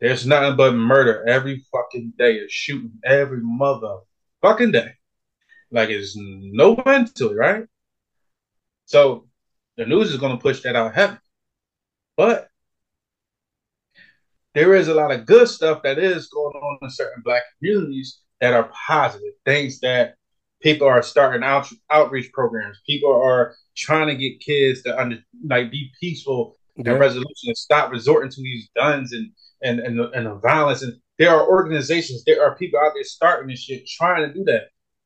[0.00, 3.98] there's nothing but murder every fucking day, a shooting every mother
[4.40, 4.92] fucking day.
[5.72, 7.66] Like, it's no end to it, right?
[8.84, 9.26] So,
[9.76, 11.18] the news is going to push that out heavy.
[12.16, 12.48] But
[14.54, 18.20] there is a lot of good stuff that is going on in certain black communities
[18.40, 20.14] that are positive things that
[20.64, 22.80] people are starting out outreach programs.
[22.86, 26.92] People are trying to get kids to under like be peaceful Yeah.
[26.92, 29.26] and resolution and stop resorting to these guns and
[29.62, 30.82] and and the, and the violence.
[30.82, 34.42] And there are organizations, there are people out there starting this shit trying to do
[34.44, 34.64] that,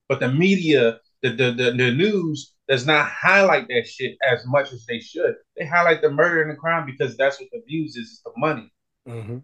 [0.08, 4.72] but the media, the the the, the news does not highlight that shit as much
[4.72, 5.34] as they should.
[5.56, 8.32] They highlight the murder and the crime because that's what the views is, is the
[8.36, 8.70] money.
[9.08, 9.42] Mhm.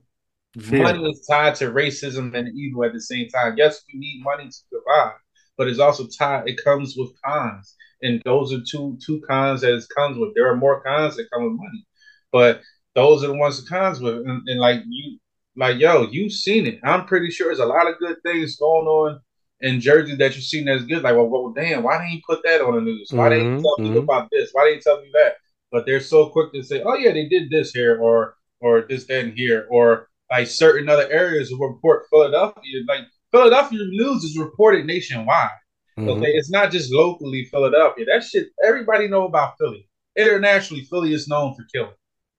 [0.70, 3.54] Money is tied to racism and evil at the same time.
[3.56, 5.14] Yes, we need money to survive,
[5.56, 6.48] but it's also tied.
[6.48, 10.34] It comes with cons, and those are two two cons that it comes with.
[10.34, 11.86] There are more cons that come with money,
[12.32, 12.62] but
[12.94, 14.16] those are the ones that comes with.
[14.16, 15.18] And, and like you,
[15.56, 16.80] like yo, you've seen it.
[16.82, 19.20] I'm pretty sure there's a lot of good things going on
[19.60, 21.02] in Jersey that you've seen that's good.
[21.02, 23.10] Like, well, well damn, why didn't you put that on the news?
[23.12, 24.02] Why didn't you tell mhm.
[24.02, 24.50] about this?
[24.52, 25.36] Why didn't you tell me that?
[25.70, 29.06] But they're so quick to say, oh yeah, they did this here, or or this,
[29.06, 32.82] then here, or like certain other areas will report Philadelphia.
[32.86, 33.02] Like
[33.34, 35.50] Philadelphia news is reported nationwide.
[35.98, 36.08] Mhm.
[36.08, 38.04] Okay, it's not just locally Philadelphia.
[38.06, 39.88] That shit everybody know about Philly.
[40.16, 41.96] Internationally, Philly is known for killing.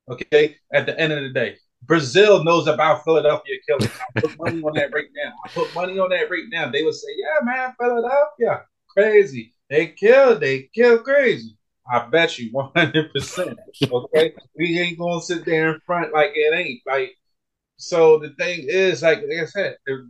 [0.09, 3.89] Okay, at the end of the day, Brazil knows about Philadelphia killing.
[3.99, 5.33] I put money on that right now.
[5.43, 6.69] I put money on that right now.
[6.71, 9.53] They would say, "Yeah, man, Philadelphia, crazy.
[9.69, 11.57] They kill, they kill crazy."
[11.91, 13.59] I bet you one hundred percent.
[13.91, 16.81] Okay, we ain't gonna sit there in front like it ain't.
[16.85, 17.17] Like,
[17.77, 20.07] so the thing is, like, like I said, the,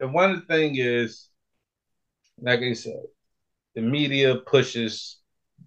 [0.00, 1.28] the one thing is,
[2.40, 3.02] like I said,
[3.76, 5.20] the media pushes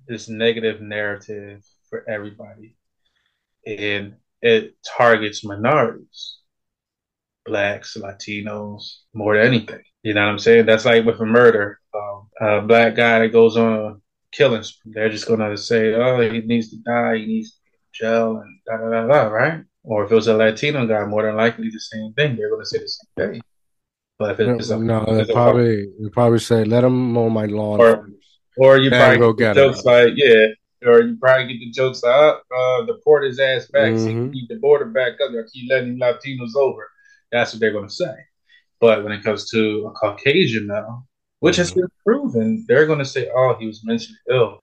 [0.08, 2.78] this negative narrative for everybody,
[3.66, 6.40] and it targets minorities.
[7.46, 9.84] blacks, Latinos, more than anything.
[10.04, 10.66] You know what I'm saying?
[10.68, 11.80] That's like with a murder.
[11.96, 13.96] Um, a black guy that goes on a
[14.32, 17.18] killing they're just gonna say, "Oh, he needs to die.
[17.20, 19.64] He needs to be in jail," and da da da da, right?
[19.84, 22.36] Or if it was a Latino guy, more than likely the same thing.
[22.38, 23.42] They're gonna say the same thing.
[24.24, 27.45] But if it's No, a, no if probably they probably say, "Let him mow my
[27.45, 28.09] lawn." Or-
[28.55, 30.45] Or you probably go get the jokes like, yeah.
[30.86, 34.15] Or you probably get the jokes like, up, uh, deport his ass back, so you
[34.15, 34.34] Mhm.
[34.34, 36.88] keep the border back up, or keep letting Latinos over.
[37.32, 38.13] That's what they're going to say.
[38.80, 41.05] But when it comes to a Caucasian now,
[41.39, 41.76] which has Mhm.
[41.76, 44.61] been proven, they're going to say, oh, he was mentally ill.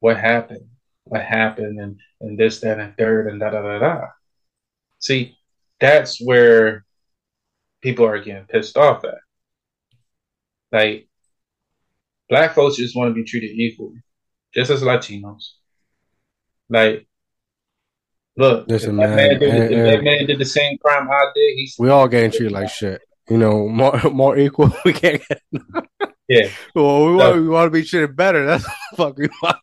[0.00, 0.66] What happened?
[1.04, 1.80] What happened?
[1.80, 4.06] And, and this, that, and third, and da da da da.
[5.00, 5.36] See,
[5.80, 6.84] that's where
[7.84, 9.18] people are getting pissed off at.
[10.72, 11.06] Like,
[12.30, 14.02] black folks just want to be treated equally,
[14.54, 15.50] just as Latinos.
[16.70, 17.06] Like,
[18.38, 20.02] look, Listen, if that man, man, did, and- if that eh.
[20.02, 23.02] man did the same crime I did, he's We all getting treated like shit.
[23.28, 24.72] You know, more more equal.
[24.84, 25.22] We can't.
[25.28, 25.42] Get,
[26.28, 26.48] yeah.
[26.74, 27.16] well, we No.
[27.30, 28.44] want we want to be treated better.
[28.46, 28.64] That's
[28.96, 29.56] what fuck we want.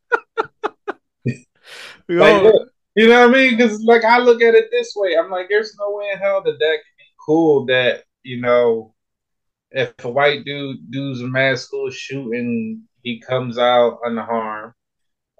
[2.08, 3.58] we Like, all, look, you know what I mean?
[3.58, 6.42] Because like I look at it this way, I'm like, there's no way in hell
[6.44, 7.66] that that can be cool.
[7.66, 8.94] That you know,
[9.72, 14.74] if a white dude does a mass school shooting, he comes out unharmed.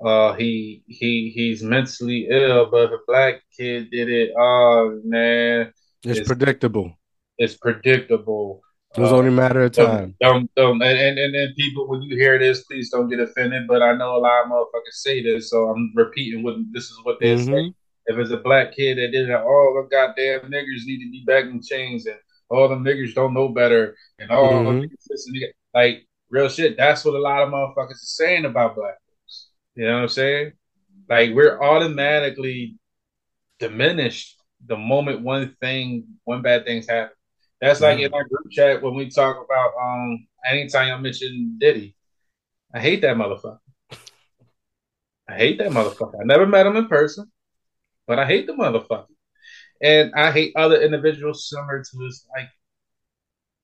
[0.04, 5.72] Uh, he he he's mentally ill, but if a black kid did it, oh man,
[6.04, 6.92] it's it's- predictable.
[7.38, 8.62] it's predictable.
[8.98, 10.16] It was only a matter of time.
[10.20, 13.66] Don't don't and, and and then people when you hear this, please don't get offended.
[13.68, 16.98] But I know a lot of motherfuckers say this, so I'm repeating what this is
[17.04, 17.52] what they say.
[17.52, 17.74] Mhm.
[18.08, 21.24] If it's a black kid that did it, all the goddamn niggers need to be
[21.26, 22.18] back in chains, and
[22.52, 24.82] all the niggers don't know better, and all the Mhm.
[24.84, 25.38] niggas this and
[25.74, 26.78] like real shit.
[26.78, 29.50] That's what a lot of motherfuckers are saying about black folks.
[29.76, 30.54] You know what I'm saying?
[31.10, 32.78] Like we're automatically
[33.60, 37.16] diminished the moment one thing, one bad thing's happen.
[37.60, 38.08] That's like Yeah.
[38.08, 41.96] in our group chat when we talk about um anytime I mention Diddy.
[42.74, 43.60] I hate that motherfucker.
[45.28, 46.20] I hate that motherfucker.
[46.20, 47.32] I never met him in person,
[48.08, 49.08] but I hate the motherfucker.
[49.82, 52.50] And I hate other individuals similar to this like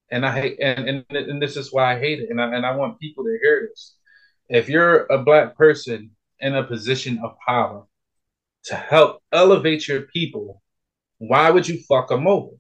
[0.10, 2.30] and I hate and, and and this is why I hate it.
[2.30, 3.96] And I and I want people to hear this.
[4.50, 7.86] If you're a black person in a position of power
[8.66, 10.62] to help elevate your people,
[11.18, 12.52] why would you fuck them over?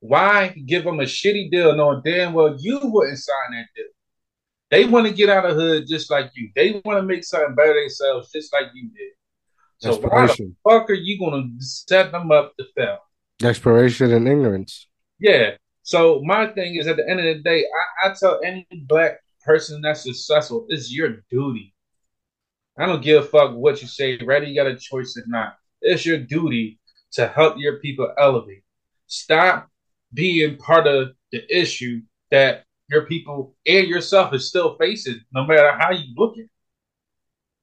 [0.00, 3.86] Why give them a shitty deal knowing damn well you wouldn't sign that deal?
[4.70, 6.50] They want to get out of hood just like you.
[6.54, 9.12] They want to make something better themselves just like you did.
[9.80, 12.98] So why the fuck are you gonna set them up to fail?
[13.38, 14.88] desperation, and ignorance.
[15.18, 15.52] Yeah.
[15.82, 17.64] So my thing is, at the end of the day,
[18.04, 21.74] I, I tell any black person that's successful, it's your duty.
[22.76, 25.56] I don't give a fuck what you say, whether you got a choice or not.
[25.80, 26.78] It's your duty
[27.12, 28.62] to help your people elevate.
[29.06, 29.68] Stop
[30.12, 35.72] being part of the issue that your people and yourself is still facing, no matter
[35.78, 36.50] how you look at it.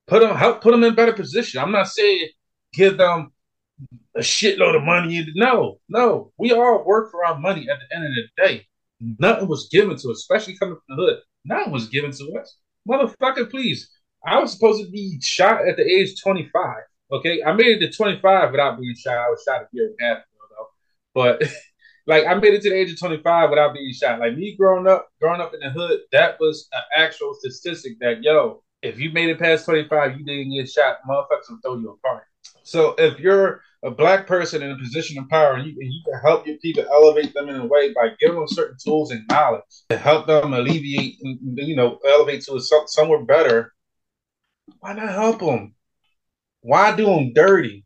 [0.07, 1.61] Put them, help put them in better position.
[1.61, 2.29] I'm not saying
[2.73, 3.31] give them
[4.15, 5.25] a shitload of money.
[5.35, 6.31] No, no.
[6.37, 8.67] We all work for our money at the end of the day.
[9.19, 11.19] Nothing was given to us, especially coming from the hood.
[11.43, 12.57] Nothing was given to us.
[12.87, 13.89] Motherfucker, please.
[14.25, 16.51] I was supposed to be shot at the age 25.
[17.11, 17.43] Okay.
[17.43, 19.17] I made it to 25 without being shot.
[19.17, 20.67] I was shot a year and a half ago, though.
[21.13, 21.43] But
[22.07, 24.19] like I made it to the age of 25 without being shot.
[24.19, 28.23] Like me growing up, growing up in the hood, that was an actual statistic that
[28.23, 31.89] yo, if you made it past 25, you didn't get shot, motherfuckers will throw you
[31.91, 32.23] apart.
[32.63, 36.01] So if you're a black person in a position of power and you, and you
[36.05, 39.25] can help your people elevate them in a way by giving them certain tools and
[39.29, 43.73] knowledge to help them alleviate, you know, elevate to a, somewhere better,
[44.79, 45.73] why not help them?
[46.61, 47.85] Why do them dirty?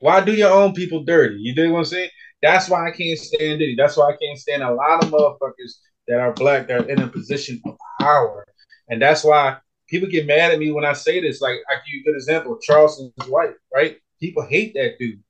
[0.00, 1.36] Why do your own people dirty?
[1.40, 2.10] You dig what I'm saying?
[2.40, 3.74] That's why I can't stand it.
[3.76, 5.72] That's why I can't stand a lot of motherfuckers
[6.06, 8.46] that are black that are in a position of power.
[8.88, 9.58] And that's why
[9.88, 11.40] people get mad at me when I say this.
[11.40, 13.98] Like, I give you a good example Charleston White, right?
[14.20, 15.22] People hate that dude.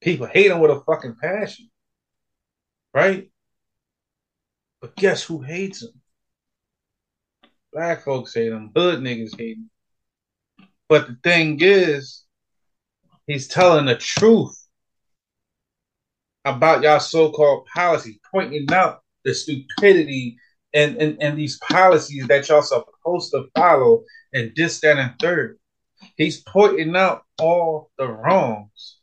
[0.00, 1.70] People hate him with a fucking passion,
[2.94, 3.30] right?
[4.80, 6.00] But guess who hates him?
[7.72, 8.70] Black folks hate him.
[8.74, 9.70] Hood niggas hate him.
[10.88, 12.24] But the thing is,
[13.26, 14.56] he's telling the truth
[16.44, 20.38] about y'all so-called policies, pointing out the stupidity
[20.76, 25.58] and, and, and these policies that y'all supposed to follow and this, that, and third.
[26.16, 28.98] He's pointing out all the wrongs.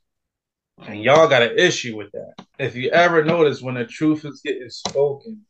[0.85, 2.45] And y'all got an issue with that.
[2.59, 5.41] If you ever notice when the truth is getting spoken,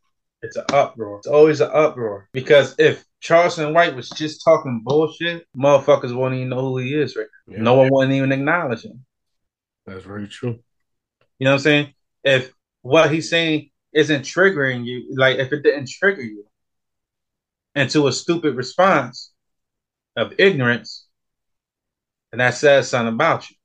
[0.41, 1.17] it's an uproar.
[1.17, 2.29] It's always an uproar.
[2.33, 7.15] Because if Charleston White was just talking bullshit, motherfuckers won't even know who he is,
[7.15, 7.27] right?
[7.47, 9.05] Yeah, No one wouldn't even acknowledge him.
[9.85, 10.59] that's very true.
[11.39, 11.93] You know what I'm saying?
[12.23, 16.45] if what he's saying isn't triggering you, like if it didn't trigger you
[17.75, 19.31] into a stupid response
[20.15, 21.07] of ignorance,
[22.31, 23.55] and that says something about you.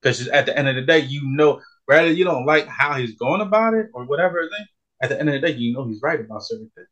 [0.00, 3.16] Because at the end of the day, you know, rather you don't like how he's
[3.16, 4.66] going about it or whatever thing,
[5.02, 6.88] at the end of the day, you know he's right about certain things.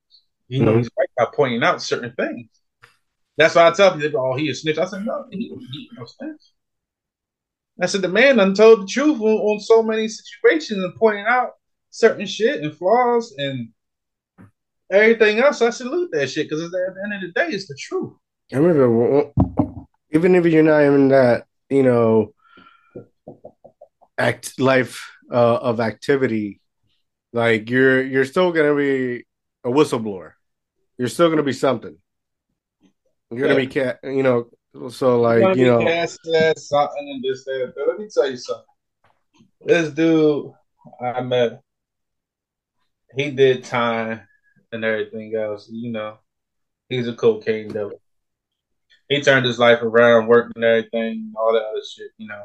[0.49, 0.79] You know mm-hmm.
[0.79, 2.49] he's right about pointing out certain things.
[3.37, 4.79] That's why I tell people, oh, he a snitch.
[4.79, 6.43] I said, no, he, he no snitch.
[7.81, 11.55] I said, the man untold the truth on, on so many situations and pointing out
[11.95, 13.69] certain shit and flaws and
[14.91, 15.63] everything else.
[15.63, 18.13] I salute that shit because at the end of the day, it's the truth.
[18.53, 19.31] I remember,
[20.11, 22.35] even if you're not even that, you know,
[24.19, 26.61] act life uh, of activity,
[27.33, 29.25] like you're you're still gonna be
[29.63, 30.33] a whistleblower.
[30.99, 31.97] You're still gonna be something.
[33.31, 34.51] You're gonna be cat, you know.
[34.91, 36.19] So like you know, cast
[36.57, 37.73] something and this that.
[37.77, 38.65] But let me tell you something.
[39.65, 40.51] This dude
[41.01, 41.63] I met,
[43.17, 44.23] he did time
[44.73, 45.69] and everything else.
[45.71, 46.19] You know,
[46.89, 48.01] he's a cocaine devil.
[49.09, 52.11] He turned his life around, worked and everything, all that other shit.
[52.19, 52.45] You know,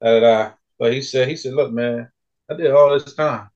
[0.00, 0.50] da, da, da.
[0.78, 2.10] But he said, he said, look, man,
[2.50, 3.48] I did all this time.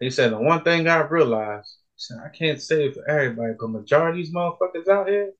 [0.00, 4.20] He said, the one thing I realized, said, I can't say for everybody, but majority
[4.20, 5.32] of these motherfuckers out here,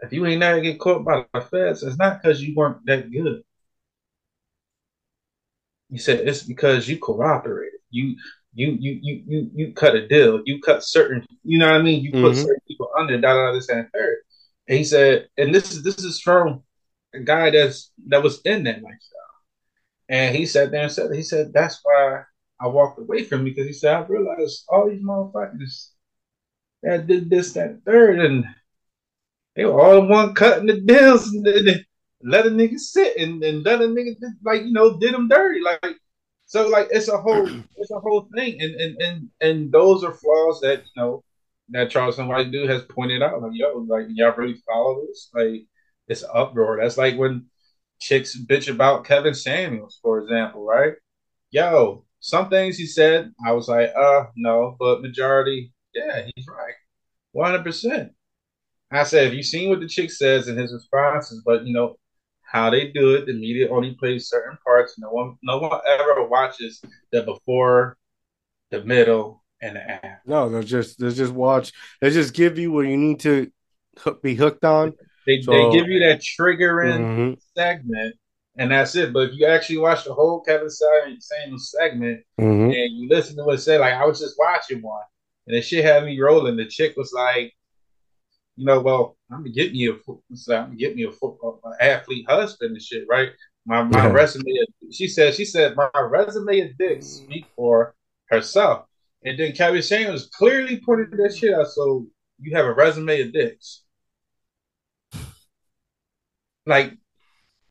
[0.00, 3.10] if you ain't never get caught by the feds, it's not because you weren't that
[3.10, 3.42] good.
[5.88, 7.71] He said it's because you cooperated.
[7.92, 8.16] You
[8.54, 10.42] you you you you you cut a deal.
[10.44, 11.24] You cut certain.
[11.44, 12.02] You know what I mean.
[12.02, 12.24] You mm-hmm.
[12.24, 13.20] put certain people under.
[13.20, 14.18] Da da this and third.
[14.68, 16.62] And he said, and this is this is from
[17.14, 19.20] a guy that's that was in that lifestyle.
[20.08, 22.22] And he sat there and said, he said that's why
[22.60, 25.88] I walked away from because he said I realized all these motherfuckers
[26.82, 28.44] that did this, that, third, and
[29.54, 31.84] they were all the one cutting the deals and
[32.22, 34.14] let a nigga sit and, and let a nigga
[34.44, 35.96] like you know did them dirty like
[36.52, 40.12] so like it's a whole it's a whole thing and and and and those are
[40.12, 41.22] flaws that you know
[41.70, 45.66] that Charleston White dude has pointed out like yo like y'all really follow this like
[46.08, 47.46] it's uproar that's like when
[48.00, 50.94] chicks bitch about Kevin Samuels for example right
[51.50, 56.74] yo some things he said, I was like, uh, no, but majority, yeah, he's right.
[57.34, 58.10] 100%.
[58.92, 61.42] I said, have you seen what the chick says in his responses?
[61.44, 61.96] But, you know,
[62.52, 64.94] how they do it, the media only plays certain parts.
[64.98, 67.96] No one, no one ever watches the before,
[68.70, 70.20] the middle, and the after.
[70.26, 71.72] No, they'll just, they'll just watch.
[72.02, 73.50] They just give you what you need to
[74.22, 74.92] be hooked on.
[75.26, 77.32] They, so, they give you that triggering mm-hmm.
[77.56, 78.16] segment
[78.56, 79.12] and that's it.
[79.12, 82.70] But if you actually watch the whole Kevin Samuels segment mm-hmm.
[82.70, 85.02] and you listen to what it said, like I was just watching one,
[85.46, 86.56] and the shit had me rolling.
[86.56, 87.54] The chick was like,
[88.56, 92.26] you know, well, I'm gonna get me a, I'm gonna get me a football athlete
[92.28, 93.30] husband and shit, right?
[93.66, 94.12] My my yeah.
[94.12, 94.44] resume.
[94.90, 97.94] She said, she said my resume is dick speak for
[98.26, 98.86] herself.
[99.24, 101.68] And then Kevin Samuels clearly pointed that shit out.
[101.68, 102.06] So
[102.40, 103.84] you have a resume of dicks.
[106.66, 106.94] Like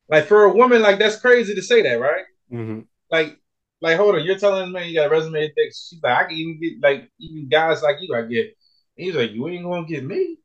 [0.08, 2.24] like for a woman, like that's crazy to say that, right?
[2.52, 2.80] Mm-hmm.
[3.10, 3.38] Like,
[3.80, 5.72] like hold on, you're telling me you got a resume thick.
[5.72, 8.54] She's like, I can even get like even guys like you, I get.
[8.94, 10.36] he's like, you ain't gonna get me.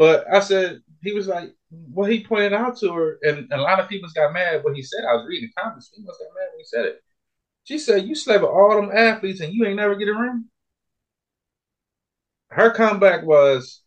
[0.00, 3.62] But I said, he was like, what he pointed out to her, and, and a
[3.62, 5.04] lot of people got mad when he said.
[5.04, 5.90] I was reading the comments.
[5.90, 7.04] People got mad when he said it.
[7.64, 10.46] She said, "You with all them athletes, and you ain't never get a ring."
[12.48, 13.82] Her comeback was,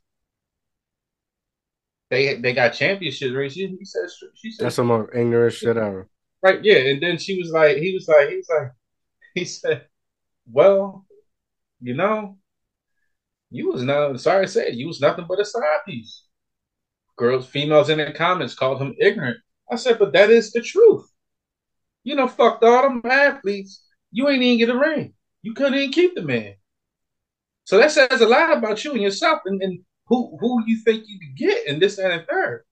[2.12, 3.54] they they got championship rings.
[3.54, 6.08] She, he said she said that's some more ignorant shit ever.
[6.44, 6.78] Right, yeah.
[6.78, 8.72] And then she was like, he was like, he was like,
[9.34, 9.88] he said,
[10.46, 11.08] Well,
[11.82, 12.38] you know,
[13.54, 16.24] you was not sorry say it, you was nothing but a side piece.
[17.16, 19.38] Girls, females in the comments called him ignorant.
[19.72, 21.06] I said, but that is the truth.
[22.04, 23.84] You know, fucked all them athletes.
[24.12, 25.14] You ain't even get a ring.
[25.44, 26.56] You couldn't even keep the man.
[27.66, 29.42] So that says a lot about you and yourself.
[29.46, 32.64] And, and who who you think you could get in this and third.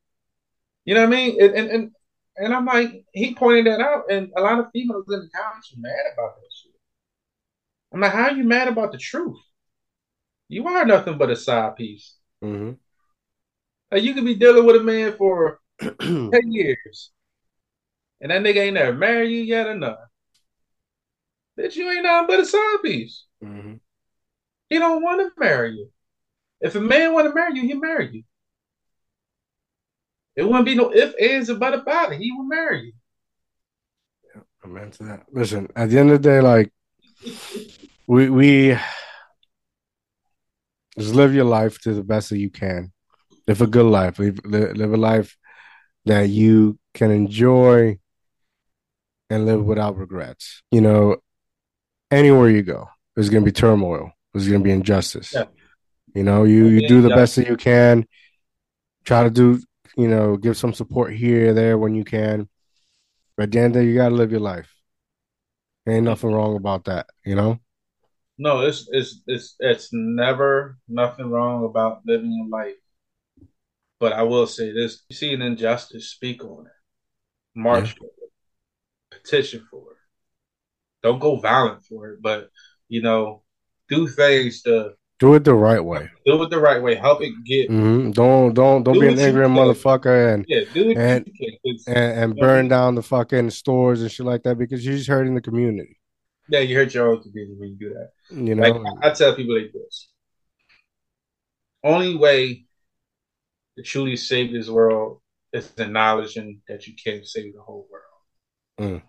[0.86, 1.42] You know what I mean?
[1.42, 1.92] And, and and
[2.38, 5.72] and I'm like, he pointed that out, and a lot of females in the comments
[5.74, 6.72] are mad about that shit.
[7.94, 9.38] I'm like, how are you mad about the truth?
[10.52, 12.14] You are nothing but a side piece.
[12.44, 12.74] Mm-hmm.
[13.90, 17.12] Like you could be dealing with a man for ten years,
[18.20, 20.06] and that nigga ain't never married you yet or nothing.
[21.58, 23.24] Bitch, you ain't nothing but a side piece.
[23.42, 23.76] Mm-hmm.
[24.70, 25.90] He don't want to marry you.
[26.60, 28.24] If a man want to marry you, he marry you.
[30.36, 32.20] It wouldn't be no if, ands, or but about it.
[32.20, 32.94] He will marry you.
[34.36, 35.28] Yeah, I'm into that.
[35.32, 36.74] Listen, at the end of the day, like
[38.06, 38.78] we we
[41.02, 42.92] just live your life to the best that you can.
[43.48, 44.20] Live a good life.
[44.20, 45.38] Live live a life
[46.06, 48.00] that you can enjoy
[49.30, 50.62] and live without regrets.
[50.72, 51.18] You know,
[52.10, 54.12] anywhere you go, there's going to be turmoil.
[54.34, 55.34] There's going to be injustice.
[55.34, 55.46] Yeah.
[56.14, 58.06] You know, you you do the best that you can.
[59.04, 59.62] Try to do,
[59.98, 62.50] you know, give some support here there when you can.
[63.36, 64.74] But at the end the day, you got to live your life.
[65.88, 67.60] Ain't nothing wrong about that, you know.
[68.38, 72.76] No, it's it's it's it's never nothing wrong about living your life.
[74.00, 77.94] But I will say this: you see an injustice, speak on it, march yeah.
[78.00, 79.98] for it, petition for it.
[81.04, 82.50] Don't go violent for it, but
[82.88, 83.44] you know,
[83.90, 86.10] do things to do it the right way.
[86.26, 86.96] Do it the right way.
[86.96, 87.70] Help it get.
[87.70, 88.10] Mm-hmm.
[88.10, 91.30] Don't don't don't do be an angry motherfucker and yeah, do it and,
[91.86, 95.36] and, and burn down the fucking stores and shit like that because you're just hurting
[95.36, 96.01] the community.
[96.50, 98.12] Yeah, you hurt your own community when you do that.
[98.36, 100.10] You know, like, I, I tell people like this:
[101.84, 102.66] only way
[103.78, 105.22] to truly save this world
[105.54, 108.04] is acknowledging that you can't save the whole world.
[108.80, 109.02] Mm.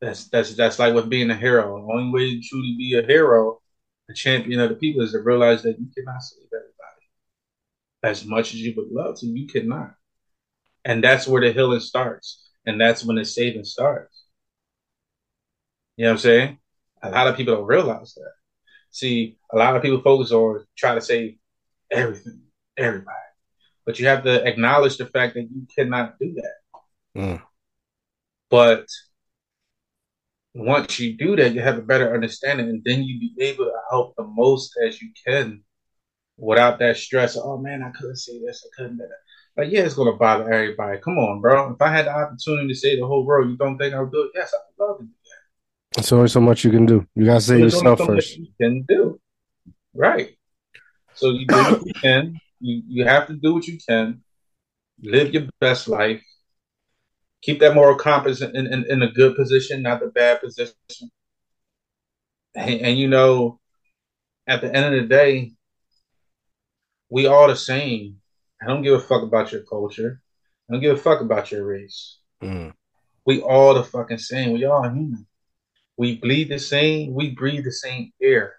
[0.00, 1.84] That's that's that's like with being a hero.
[1.86, 3.60] The only way to truly be a hero,
[4.08, 6.74] a champion of the people, is to realize that you cannot save everybody.
[8.04, 9.94] As much as you would love to, you cannot.
[10.84, 12.48] And that's where the healing starts.
[12.64, 14.17] And that's when the saving starts.
[15.98, 16.58] You know what I'm saying?
[17.02, 18.30] A lot of people don't realize that.
[18.92, 21.38] See, a lot of people focus on try to save
[21.90, 22.42] everything,
[22.76, 23.16] everybody.
[23.84, 27.20] But you have to acknowledge the fact that you cannot do that.
[27.20, 27.42] Mm.
[28.48, 28.86] But
[30.54, 33.80] once you do that, you have a better understanding, and then you be able to
[33.90, 35.64] help the most as you can
[36.36, 37.36] without that stress.
[37.36, 39.60] Oh man, I couldn't say this, I couldn't do that.
[39.60, 41.00] Like, yeah, it's gonna bother everybody.
[41.00, 41.72] Come on, bro.
[41.72, 44.12] If I had the opportunity to say the whole world, you don't think I would
[44.12, 44.30] do it?
[44.32, 45.10] Yes, I would love to do.
[45.98, 47.06] There's only so much you can do.
[47.14, 48.36] You gotta save yourself first.
[48.36, 49.20] You can do
[49.94, 50.36] right.
[51.14, 52.40] So you do what you can.
[52.60, 54.22] You you have to do what you can.
[55.00, 56.22] Live your best life
[57.42, 60.74] keep that moral compass in, in, in a good position, not the bad position.
[62.54, 63.60] And, and, you know,
[64.46, 65.52] at the end of the day,
[67.10, 68.16] we all the same.
[68.60, 70.20] I don't give a fuck about your culture.
[70.68, 72.18] I don't give a fuck about your race.
[72.42, 72.72] Mm.
[73.24, 74.52] We all the fucking same.
[74.52, 75.26] We all human.
[75.98, 77.12] We bleed the same.
[77.12, 78.54] We breathe the same air.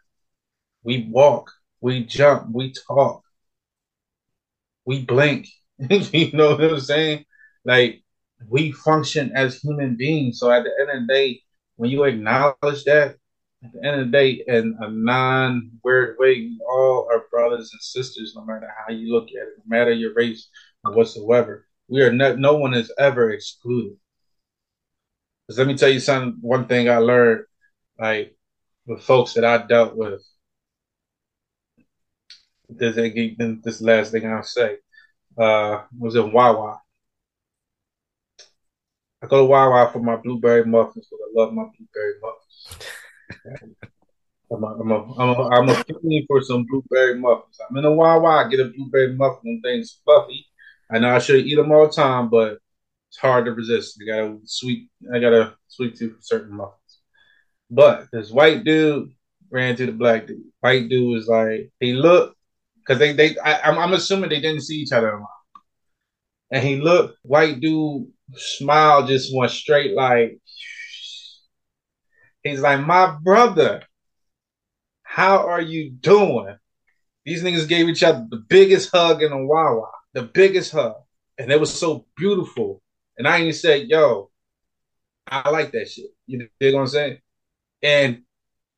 [0.84, 1.50] We walk.
[1.82, 2.50] We jump.
[2.54, 3.24] We talk.
[4.86, 5.48] We blink.
[5.80, 7.26] you know what I'm saying?
[7.64, 8.04] Like
[8.48, 10.40] we function as human beings.
[10.40, 11.42] So at the end of the day,
[11.78, 13.16] when you acknowledge that,
[13.64, 17.72] at the end of the day, in a non weird way, we all are brothers
[17.72, 20.50] and sisters, no matter how you look at it, no matter your race
[20.84, 21.66] or whatsoever.
[21.88, 23.98] We are not, no one is ever excluded.
[25.50, 27.46] Because let me tell you something, one thing I learned,
[27.98, 28.38] like
[28.86, 30.22] with folks that I dealt with.
[32.70, 32.96] This,
[33.64, 34.78] this last thing I'll say
[35.40, 36.80] uh, was in Wawa.
[39.24, 43.76] I go to Wawa for my blueberry muffins because I love my blueberry muffins.
[44.52, 47.58] I'm a, I'm a, I'm a, I'm a for some blueberry muffins.
[47.68, 50.46] I'm in a Wawa, I get a blueberry muffin and things fluffy.
[50.92, 52.60] I know I should eat them all the time, but
[53.10, 54.00] it's hard to resist.
[54.02, 57.00] I got a sweet, I got a sweet tooth for certain muffins.
[57.70, 59.12] But this white dude
[59.52, 60.44] ran to the black dude.
[60.60, 62.36] White dude was like, he looked,
[62.78, 65.22] because they, they, I, I'm, I'm assuming they didn't see each other a.
[66.52, 70.40] And he looked, white dude smile just went straight like
[72.44, 73.84] he's like, my brother,
[75.04, 76.56] how are you doing?
[77.26, 80.96] These niggas gave each other the biggest hug in a Wawa, the biggest hug.
[81.38, 82.82] And it was so beautiful.
[83.20, 84.32] And I even said, yo,
[85.28, 86.08] I like that shit.
[86.26, 87.18] You know what I'm saying?
[87.84, 88.22] And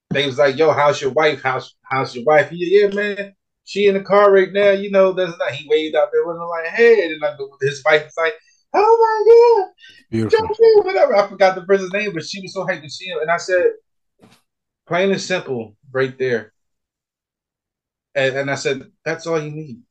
[0.09, 1.41] they was like, yo, how's your wife?
[1.43, 2.49] How's how's your wife?
[2.51, 3.35] Yeah, yeah, man.
[3.63, 6.49] She in the car right now, you know, that's not he waved out there wasn't
[6.49, 8.33] like, hey, and like his wife was like,
[8.73, 9.71] oh my god,
[10.09, 11.15] beautiful, whatever.
[11.15, 13.37] I forgot the person's name, but she was so hyped to see him, and I
[13.37, 13.67] said,
[14.87, 16.51] plain and simple, right there.
[18.15, 19.81] And, and I said, that's all you need.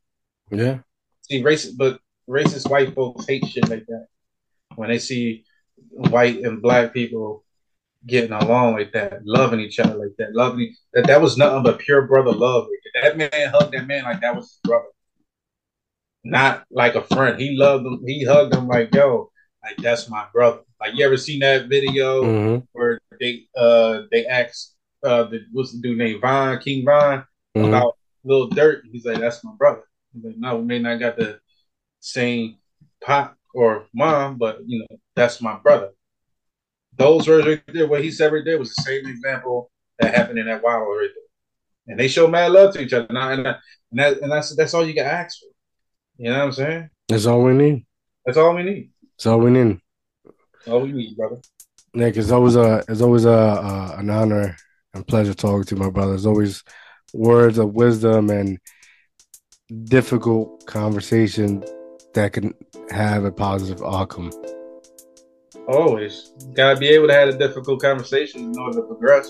[0.50, 0.80] Yeah.
[1.22, 4.08] See, racist, but racist white folks hate shit like that.
[4.74, 5.44] When they see
[5.90, 7.44] white and black people
[8.06, 11.78] getting along like that, loving each other like that, loving that that was nothing but
[11.78, 12.68] pure brother love.
[13.02, 14.86] That man hugged that man like that was his brother
[16.24, 17.40] not like a friend.
[17.40, 18.02] He loved him.
[18.06, 19.30] He hugged him like, yo,
[19.62, 20.60] like that's my brother.
[20.80, 22.64] Like you ever seen that video mm-hmm.
[22.72, 27.24] where they uh they asked uh the what's the dude named Von King Von
[27.56, 27.68] mm-hmm.
[27.68, 28.82] about Lil Durk?
[28.90, 29.82] He's like, that's my brother.
[30.14, 31.40] He's like, no, we may not got the
[32.00, 32.56] same
[33.02, 35.90] pop or mom, but you know, that's my brother.
[36.96, 40.38] Those words right there, what he said right there was the same example that happened
[40.38, 41.24] in that wild right there.
[41.88, 43.06] And they show mad love to each other.
[43.08, 43.56] And, I, and, I,
[43.90, 45.46] and, that, and that's that's all you got to ask for.
[46.18, 46.90] You know what I'm saying?
[47.08, 47.86] That's all we need.
[48.24, 48.90] That's all we need.
[49.16, 49.80] That's all we need.
[50.24, 51.40] That's all we need, brother.
[51.94, 54.56] Nick, it's always a it's always a uh, an honor
[54.94, 56.14] and pleasure talking to my brother.
[56.14, 56.62] It's always
[57.12, 58.58] words of wisdom and
[59.84, 61.64] difficult conversation
[62.14, 62.54] that can
[62.90, 64.30] have a positive outcome.
[65.68, 69.28] Always gotta be able to have a difficult conversation in order to progress.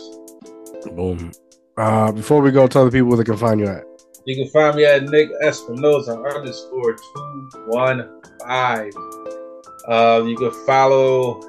[0.93, 1.32] Boom.
[1.77, 3.85] Uh, before we go, tell the people where they can find you at.
[4.27, 8.93] You can find me at Nick Espinosa underscore two one five.
[9.89, 11.41] Uh, you can follow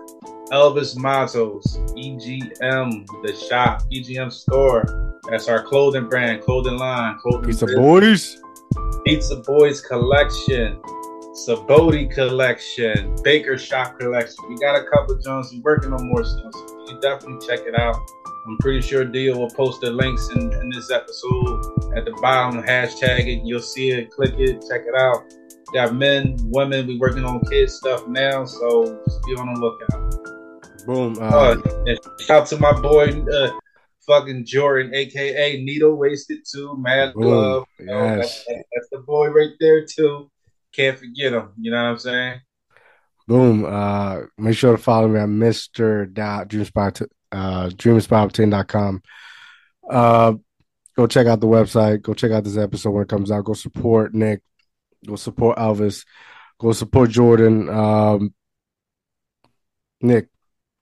[0.51, 5.19] Elvis Matos, EGM, the shop, EGM store.
[5.29, 7.49] That's our clothing brand, clothing line, clothing.
[7.49, 8.41] Pizza Boys.
[9.05, 10.81] Pizza Boys collection,
[11.33, 14.35] Saboti collection, Baker Shop collection.
[14.49, 15.49] We got a couple of Jones.
[15.53, 17.95] We're working on more stuff, so you definitely check it out.
[18.45, 22.61] I'm pretty sure Dio will post the links in, in this episode at the bottom.
[22.61, 23.45] Hashtag it.
[23.45, 24.11] You'll see it.
[24.11, 24.65] Click it.
[24.67, 25.33] Check it out.
[25.73, 26.85] Got men, women.
[26.85, 30.85] We working on kids stuff now, so just be on the lookout.
[30.85, 31.15] Boom.
[31.21, 33.51] Uh, uh, shout out to my boy, uh,
[34.05, 36.75] fucking Jordan, aka Needle Wasted too.
[36.77, 37.23] Mad boom.
[37.23, 37.65] love.
[37.79, 37.85] Yes.
[37.85, 40.29] You know, that's, that's the boy right there too.
[40.73, 41.51] Can't forget them.
[41.59, 42.41] You know what I'm saying?
[43.27, 43.65] Boom.
[43.65, 46.11] Uh, make sure to follow me at Mr.
[46.11, 49.01] Dot Dreamspot uh, dreaminspiredobtain.com.
[49.89, 50.33] Uh,
[50.95, 52.01] go check out the website.
[52.01, 53.45] Go check out this episode when it comes out.
[53.45, 54.41] Go support Nick.
[55.05, 56.05] Go support Elvis.
[56.59, 57.69] Go support Jordan.
[57.69, 58.33] Um,
[60.01, 60.27] Nick,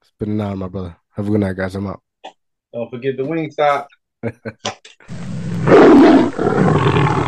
[0.01, 0.97] it's been an honor, my brother.
[1.15, 1.75] Have a good night, guys.
[1.75, 2.01] I'm out.
[2.73, 3.87] Don't forget the wing stop.